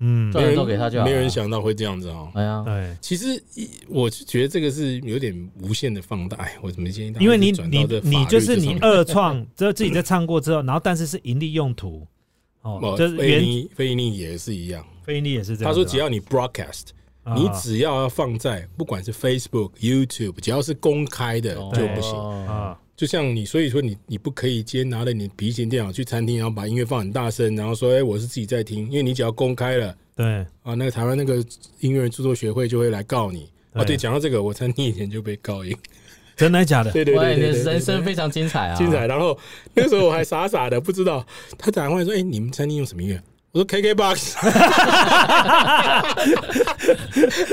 [0.00, 2.28] 嗯，没人给他就没人想到会这样子哦。
[2.34, 3.40] 哎呀，对，其实
[3.88, 5.32] 我觉得这个是有点
[5.62, 6.36] 无限的放大。
[6.38, 7.14] 哎，我怎么建议？
[7.20, 12.04] 因为你你你就是你二创， 之后自己在唱过之后，然后但是是盈利用途
[12.62, 15.72] 哦，就是非盈非盈利也是一样，非盈利也是这样。
[15.72, 16.88] 他说只要你 broadcast，
[17.36, 22.14] 你只要要放在不管是 Facebook、YouTube，只要是公开的就不行
[22.46, 22.78] 啊。
[22.96, 30.24] 就像你，所以说你你不可以今天拿着你笔型电脑去餐厅，然后把音乐放很大声，然后说：“哎，我是自己在听。”因为你只要公开了，对
[30.62, 31.44] 啊，那个台湾那个
[31.80, 33.50] 音乐人著作学会就会来告你。
[33.72, 35.76] 啊，对，讲到这个，我餐厅以前就被告赢，
[36.36, 36.90] 真的假的？
[36.94, 39.08] 对对对，你的人生非常精彩啊，精彩。
[39.08, 39.36] 然后
[39.74, 41.26] 那个时候我还傻傻的不知道，
[41.58, 43.20] 他打电话说：“哎，你们餐厅用什么音乐？”
[43.54, 44.34] 我说 KKBOX，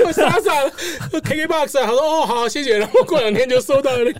[0.04, 0.64] 我傻傻
[1.12, 4.12] 的 KKBOX 啊，他说哦好谢谢，然后过两天就收到了，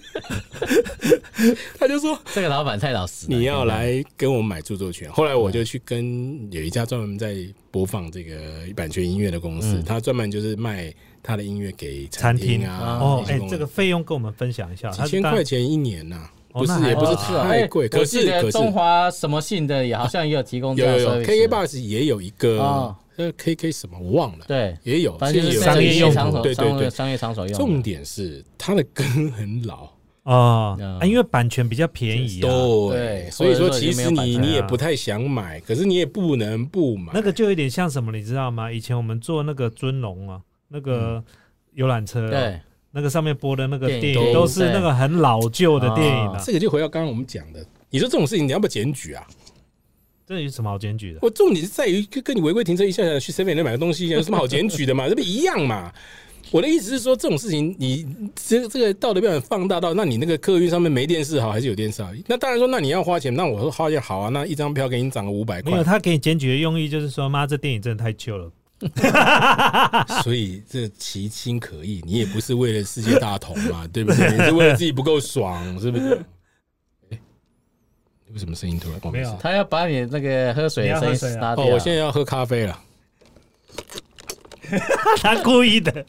[1.76, 5.10] 他就说这个老板太老实，你要来跟我们买著作权。
[5.10, 7.34] 后来我就去跟有一家专门在
[7.72, 8.36] 播放这个
[8.76, 12.98] 版权音乐的公司，他专门就是卖他的音乐给餐厅啊。
[13.00, 16.28] 哦，哎，这个费用跟我们分享一下，几千块钱一年呐。
[16.52, 27.58] 不是也不是太贵，可是可是中华什么信的也好像也有提供，有有有，KKBox 也有一个，呃 K K 什么我忘了，对，也有，反正就是商业用途，对对对，商业场所用。
[27.58, 29.88] 重点是它的根很老。
[30.24, 37.10] 啊，因为版权比较便宜，对，所以说其实你你也不太想买，可是你也不能不买。
[37.12, 38.70] 那个就有点像什么，你知道吗？
[38.70, 41.20] 以前我们做那个尊龙啊，那个
[41.74, 42.60] 游览车，对。
[42.92, 46.40] 那个上面播的那个电影都是那个很老旧的电影了。
[46.44, 49.26] 这个就回到刚刚我们讲的，你说这种事情你要不要检举啊？
[50.24, 51.18] 这有什么好检举的？
[51.20, 55.06] 我重点是在于跟你违规停车一下下去 seven 买个东西，有什么好检举的嘛？
[55.10, 55.92] 这不一样嘛？
[56.50, 62.10] 我的意思是说，这种事情你这这个道德标准放大到，那你那个客运上面没电视好还是有电视好？
[62.26, 65.72] 那当然说，那你要花钱，那我说花钱好啊，那一张票给你涨个五百块。
[65.72, 68.50] 没有，他给你检举的用意就是说，妈，这电影真的太旧了。
[70.22, 74.30] 所以这其心可议，你也不是为了世界大同嘛， 对不对？
[74.36, 76.14] 你是为了自己不够爽，是不是？
[77.10, 77.18] 哎，
[78.32, 79.38] 为什么声音突然没有？
[79.40, 81.64] 他要把你那个喝水的声音拿掉。
[81.64, 82.78] 哦，我现在要喝咖啡了。
[85.22, 86.04] 他故意的。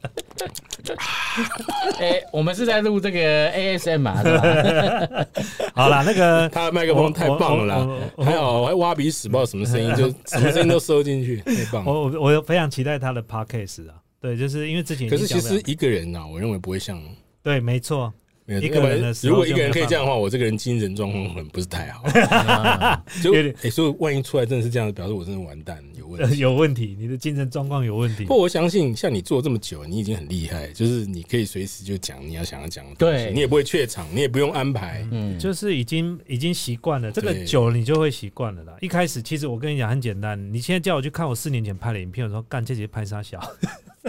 [1.99, 5.25] 哎，我们是在录这个 ASM 啊， 对吧？
[5.73, 7.87] 好了，那个他的麦克风太棒了，
[8.17, 11.85] 还好还挖鼻屎，不知道什么声音，就什么声音都收进去，太棒。
[11.85, 17.01] 我我我非常期待他的 podcast 啊，对，就是因为之前可是其实一个人呢，我认为不会像
[17.41, 18.13] 对，没错。
[18.45, 22.03] 一个人，如果一个人可以这样的话，我这个人精神状况可能不是太好。
[23.23, 23.33] 就
[23.63, 28.25] 哎，所以万一出来真的是这样子，表示我真的完蛋，有问题， 有问题，你的精神状况有问题。
[28.25, 37.11] 不，我相信像你做这么久，你已经很厉害，就是你可以随时就讲你要想要讲的东西，你也不会怯场，你也不用安排，嗯，就是已经已经习惯了。
[37.11, 38.75] 这个久了你就会习惯了啦。
[38.81, 43.39] 一开始其实我跟你讲很简单，你现在叫我去看我四年前拍的影片，我说干这节拍啥小。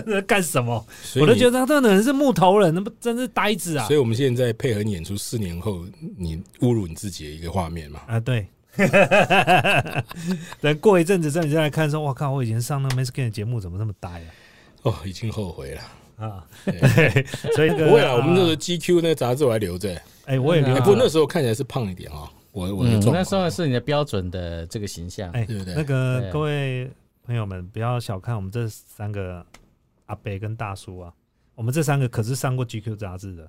[0.07, 0.85] 在 干什么？
[1.21, 3.87] 我都觉得他这个人是木头人，那不真是呆子啊！
[3.87, 5.85] 所以，我们现在配合你演出四年后
[6.19, 8.01] 你侮辱你自己的一个画面嘛？
[8.09, 8.45] 啊，对。
[10.61, 14.27] 等过一阵子，再你再来看，说，我靠，我以前上那 Max King 的节目怎么那么呆啊？
[14.83, 15.81] 哦，已经后悔了
[16.17, 16.47] 啊！
[17.55, 19.95] 所以不会啊，我们那个 GQ 那个杂志我还留着。
[20.27, 20.75] 哎，我也留。
[20.77, 22.31] 不过那时候看起来是胖一点啊。
[22.53, 25.75] 我我那时候是你的标准的这个形象，哎对不对？
[25.75, 26.91] 那个各位
[27.25, 29.45] 朋友们，不要小看我们这三个。
[30.07, 31.11] 阿伯跟大叔啊，
[31.55, 33.49] 我们这三个可是上过 GQ 杂志的，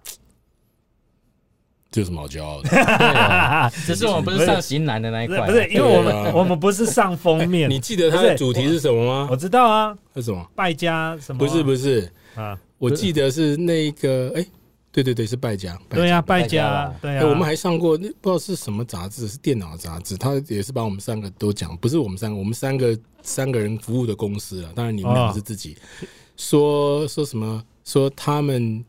[1.96, 3.72] 这有什么好骄傲的？
[3.88, 7.70] 只是我们不是上型男的那一块，不是因为我们我们不是上封面。
[7.70, 9.30] 你记得它的主题是什么吗？
[9.32, 10.46] 我知道啊，是什么？
[10.54, 11.40] 败家什么？
[11.40, 14.46] 不是不是啊，我记得是那个哎。
[14.92, 15.78] 对对对，是败家。
[15.90, 16.94] 对呀，败家。
[17.02, 20.18] 对呀，我们还上过那不知道是什么杂志，是电脑杂志。
[20.18, 24.72] 他也是把我们三个都讲，不是我们三个，我们三个三个人服务的公司啊。
[24.76, 25.78] 当然你们两个是自己
[26.36, 27.64] 说说什么？
[27.86, 28.84] 说他们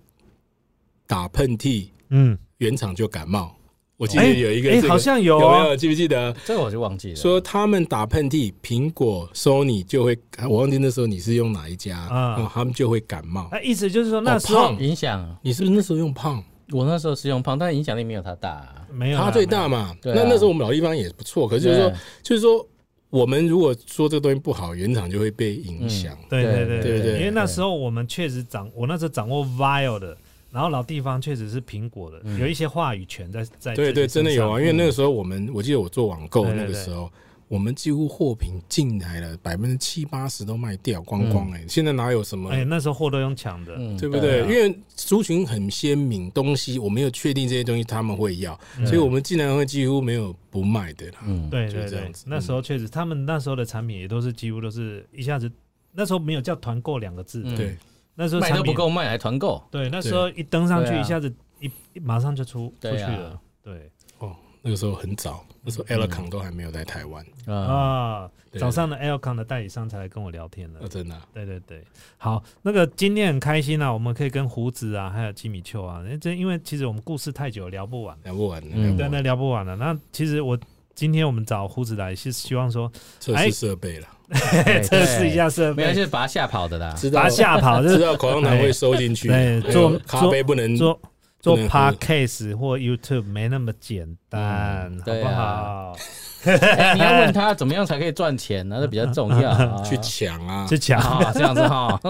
[1.09, 3.55] 打喷嚏，嗯，原厂就感冒。
[3.99, 6.31] 我记得有一个，哎，好像有，有没有记不记得？
[6.45, 7.17] 这个我就忘记了。
[7.17, 10.19] 说他们打喷嚏，苹果、Sony 就会，
[10.51, 12.51] 我忘记那时候你是用哪一家啊？
[12.53, 13.49] 他们就会感冒。
[13.51, 16.45] 那意思就是说那时候影响，你是不是那时候用胖？
[16.73, 19.97] 我那时候是用胖，但影响力没有他大，没有他最大嘛。
[20.03, 21.93] 那那时候我们老地方也不错，可是就是说，
[22.23, 22.69] 就是说，
[23.09, 26.15] 我们如果说这个东西不好，原厂就会被影响。
[26.29, 30.19] 对对对对对，因为那时候我们确实掌，我那时候掌握 Vile 的。
[30.57, 33.75] 然后老地方确实是苹果的，有一些话语权在在。
[33.75, 34.59] 对对，真的有啊！
[34.59, 37.13] 因为那个时候我们，我记得我做网购那个时候，
[37.47, 42.49] 我们几乎货品进来了百分之七八十都卖掉光光哎，现在哪有什么？
[42.49, 44.41] 哎，那时候货都用抢的，对不对？
[44.45, 51.19] 因为族群很鲜明，东西我没有确定这些东西他们会要，所以我们竟然会几乎没有不卖的啦。
[51.27, 55.53] 嗯，对对对，那时候确实，他们那时候的产品也都是几乎都是一下子，
[55.93, 57.77] 那时候没有叫团购两个字，对，
[58.17, 63.91] 那时候卖都不够卖还团购，对，那时候一登上去一下子一马上就出出去了，对。
[64.19, 67.25] 哦那个时候很早，那时候 Elcon 都还没有在台湾。
[67.47, 68.29] 啊。
[68.59, 71.15] 早上的 Elcon 的代理商才来跟我聊天的，真的。
[71.35, 71.85] 对对对，
[72.17, 79.77] 好，那个今天很开心啊，我们可以跟胡子啊，还有吉米秋啊，这因为其实我们故事太久聊不完，聊不完，嗯，对，那聊不完了。
[79.77, 80.59] 那其实我
[80.95, 82.91] 今天我们找胡子来是希望说
[83.21, 84.09] 测试设备了，
[84.83, 90.99] 测试一下设备，没有是把他吓跑的啦，把他吓跑， 知道口香糖会收进去，对，做咖啡不能做。
[91.39, 95.97] 做 podcast 或 YouTube 没那么简单，好不好？
[96.43, 98.79] 你要问他怎么样才可以赚钱呢？
[98.81, 99.55] 这比较重要。
[99.85, 102.01] 去抢啊，去抢啊，这样子哈。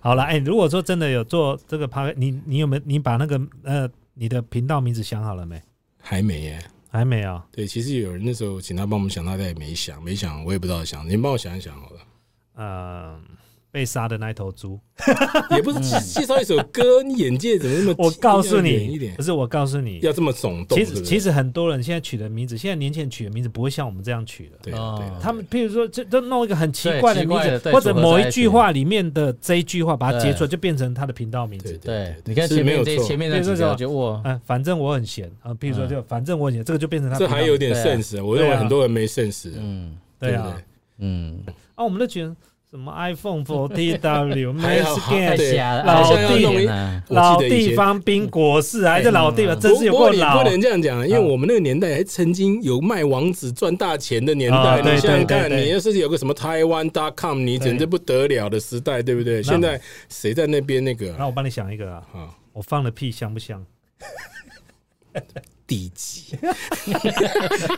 [0.00, 5.60] 好了，哎，如果说真的有做这个 podcast，你你有没有你把那个呃你的频道名字想好了没？
[6.00, 6.58] 还没耶，
[6.96, 7.46] 还没啊。
[7.52, 11.08] 对，其实有人那时候请他帮我们想，他他也没想，没想，我也不知道想。
[11.08, 12.00] 您帮我想一想好了。
[12.56, 13.35] 嗯。
[13.70, 14.80] 被杀的那一头猪，
[15.54, 17.94] 也不是介绍一首歌，你眼界怎么那么？
[18.02, 20.78] 我告诉你，不是我告诉你，要这么耸动。
[20.78, 24.56] 其实其实很多人现在取的名字，现在年轻人取的名字不会像我们这样取的。
[24.62, 31.76] 对对，他们譬如说，就都弄一个很奇怪的名字，或者某一句话里面的这一句话把它截出来，就变成他的频道名字。
[31.78, 35.52] 对，你看前面这前面那几个就我，嗯，反正我很闲啊。
[35.52, 37.18] 譬如说，就反正我很闲，这个就变成他。
[37.18, 39.50] 这还有点 sense，我认为很多人没 sense。
[39.54, 40.56] 嗯，对啊，
[40.98, 41.42] 嗯，
[41.74, 42.34] 啊，我们都觉得。
[42.68, 46.66] 什么 iPhone 4 W Max Game 老地
[47.08, 50.42] 老地方冰果室还是老地方，真是有够老。
[50.42, 54.82] 不能这样讲，因为我们那个年代还曾经有卖王子赚大钱的年代。
[54.82, 59.40] 你想想看，你要是有个什么台湾 .com，你简直不得了的时代，对不对？
[59.42, 61.14] 现在谁在那边那个？
[61.16, 62.04] 那我帮你想一个啊，
[62.52, 63.64] 我放了屁香不香？
[65.66, 66.36] 低级，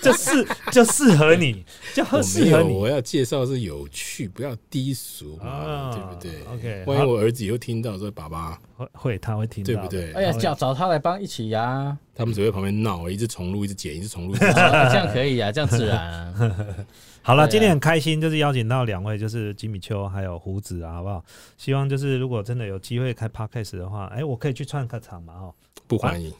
[0.02, 1.64] 就适就适合你，
[1.94, 2.72] 就适合你。
[2.72, 10.12] 我要介绍是有趣，不要低俗嘛，对不对？OK，万一我儿子以后听到说爸爸会会他会听到，对不对？
[10.12, 11.96] 哎呀，叫找他来帮一起呀。
[12.14, 16.34] 他们只会旁边闹，一直重录，一直剪，一直重录， 这样可以啊，这样自然。
[17.22, 21.24] 好了，今天很开心，就是邀请到两位，就是吉米秋还有胡子啊，好不好？
[21.56, 25.54] 希望就是如果真的有机会开 podcast 的话，哎，我可以去串个场嘛，哦。
[25.88, 26.32] 不欢迎，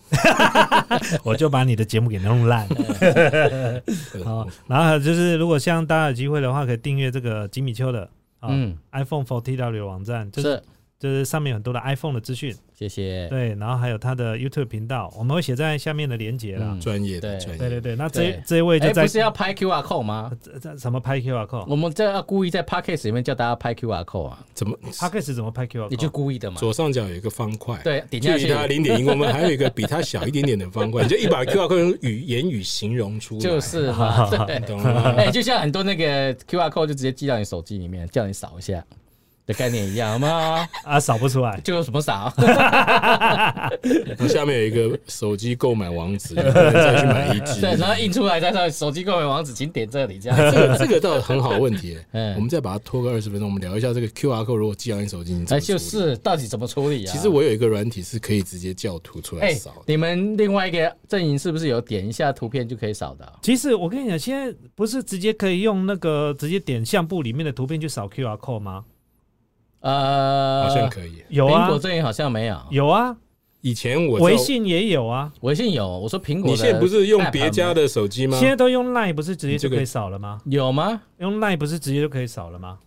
[1.25, 2.69] 我就把你的节目给弄烂。
[4.25, 8.09] 好，然后就是如果像大家有机会的话，可以订阅这个吉米秋的
[8.43, 10.63] 嗯 iPhone Forty W 网站，就是
[10.99, 12.55] 就是上面有很多的 iPhone 的资讯。
[12.79, 13.27] 谢谢。
[13.29, 16.79] 对，然后还有他的 YouTube 频道，我们会写在下面的连接啦。
[16.81, 17.97] 专业的，对对对。
[17.97, 20.31] 那这这一位就在不是要拍 QR code 吗？
[20.61, 21.65] 这什么拍 QR code？
[21.67, 24.39] 我们这要故意在 Podcast 里面叫大家拍 QR code 啊？
[24.55, 25.89] 怎么 Podcast 怎么拍 QR？code？
[25.91, 26.59] 你就故意的嘛？
[26.61, 34.31] 左上角有一个方块，对，点下去它零点一公分，还有一个比它小一点点的方块， 你就一把 QR code 用语言语形容出来，就是嘛？
[34.69, 35.15] 懂了？
[35.19, 38.85] 哎，就像很多那个 QR code 就直接寄到你手机里面，叫你扫一下。
[39.49, 40.69] 的概念一样吗？
[40.85, 42.31] 啊，扫不出来，就有什么扫？
[44.29, 47.61] 下面有一个手机购买网址， 再去买一支。
[47.63, 50.19] 对，然后印出来，再上手机购买网址，请点这里。
[50.19, 51.97] 这样，这个这个倒很好问题。
[52.13, 57.11] 嗯，我们再把它拖个二十分钟，我们聊一下这个 QR code 如果寄到你手机，你哎，就是到底怎么处理啊？
[57.11, 59.83] 其实我有一个软体是可以直接叫图出来扫。
[59.87, 63.33] 你们另外一个阵营是不是有点一下图片就可以扫的？
[63.41, 68.85] 其实我跟你讲，现在不是直接可以用那个直接点相簿里面的图片去扫 QR code 吗？
[69.81, 71.67] 呃，好像可以，有啊。
[71.67, 73.17] 苹果这里好像没有，有啊。
[73.61, 75.87] 以前我微信也有啊，微信有。
[75.87, 78.39] 我说苹果，你现在不是用别家的手机吗？
[78.39, 80.41] 现在都用 Line，不是直接就可以扫了吗？
[80.45, 81.03] 有吗？
[81.19, 82.79] 用 Line 不是直接就可以扫了吗？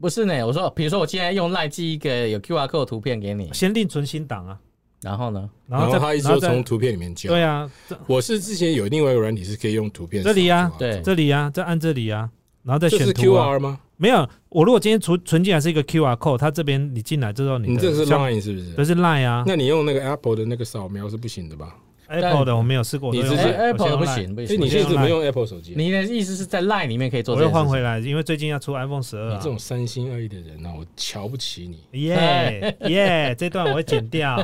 [0.00, 0.46] 不是呢。
[0.46, 4.58] 我说，比如说我现在用 Line 寄一个有 QR code 图片给你，先另存新档啊。
[5.02, 5.48] 然后呢？
[5.66, 7.30] 然后他一直从图片里面叫。
[7.30, 7.70] 对啊，
[8.06, 10.22] 我是之前有另外一个软体是可以用图片。
[10.22, 12.28] 这里啊，对，这里啊，再按这里啊，
[12.62, 13.22] 然后再选图。
[13.22, 13.80] QR 吗？
[14.00, 18.72] 没有，我如果今天存存进来是一个 QR code，它这边你进来之后，你你这是 Line 是不是？
[18.72, 19.44] 这是 Line 啊。
[19.46, 21.76] 那你用那个 Apple 的那个扫描是不行的吧
[22.10, 24.60] ？Apple 的我没有试过，你直接 Apple 不行，不行。
[24.60, 25.74] 你现在怎么用 Apple 手机？
[25.76, 27.36] 你的意思是在 Line 里面可以做？
[27.36, 29.30] 我又换回来，因为最近要出 iPhone 十二。
[29.30, 32.02] 你这种三心二意的人呢，我瞧不起你。
[32.02, 34.36] 耶 耶，这段我会剪掉。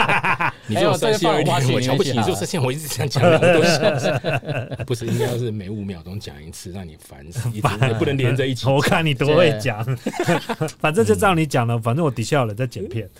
[0.66, 2.18] 你这种三心二意，我瞧不起你。
[2.18, 4.84] 这种三心，我一直想讲两个东西。
[4.86, 7.60] 不是，应该要是每五秒钟讲一次，让你烦死，也
[7.94, 8.68] 不能连在一起。
[8.68, 9.84] 我看你多会讲，
[10.78, 13.10] 反正就照你讲了，反正我底下有人在剪片。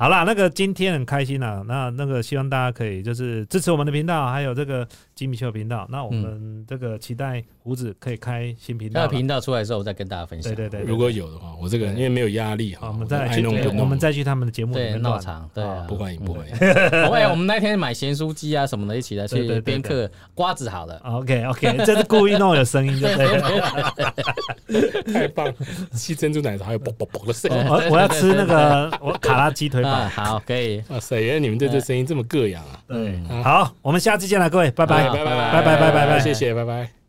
[0.00, 1.90] 好啦，那个今天很开心啊，那。
[1.90, 5.86] 那那个希望大家可以就是支持我们的频道，还有这个吉米秀频道。
[5.90, 9.02] 那我们这个期待胡子可以开新频道。
[9.02, 10.54] 那频道出来之后，我再跟大家分享。
[10.54, 16.54] 对对对，如果有的话，我这个人因为没有压力哈，我们再去我们再去他们的节目里面闹场，对，不欢迎不欢迎。
[17.12, 21.00] 喂，我们那天买咸酥鸡啊什么的，一起来去边嗑瓜子好了。
[21.04, 25.12] OK OK， 这是故意弄有声音，对对？
[25.12, 25.52] 太棒，
[25.92, 27.64] 吸珍珠奶茶还有啵啵啵的声音。
[27.66, 29.90] 我我要吃那个我卡拉鸡腿堡。
[30.08, 30.82] 好，可以。
[30.88, 32.64] 哇塞，原来你们对这声音这么膈应啊！
[32.88, 36.99] 对，好，我们下次见了，各位，拜拜，拜拜，拜拜，拜拜，拜拜，谢谢，拜拜。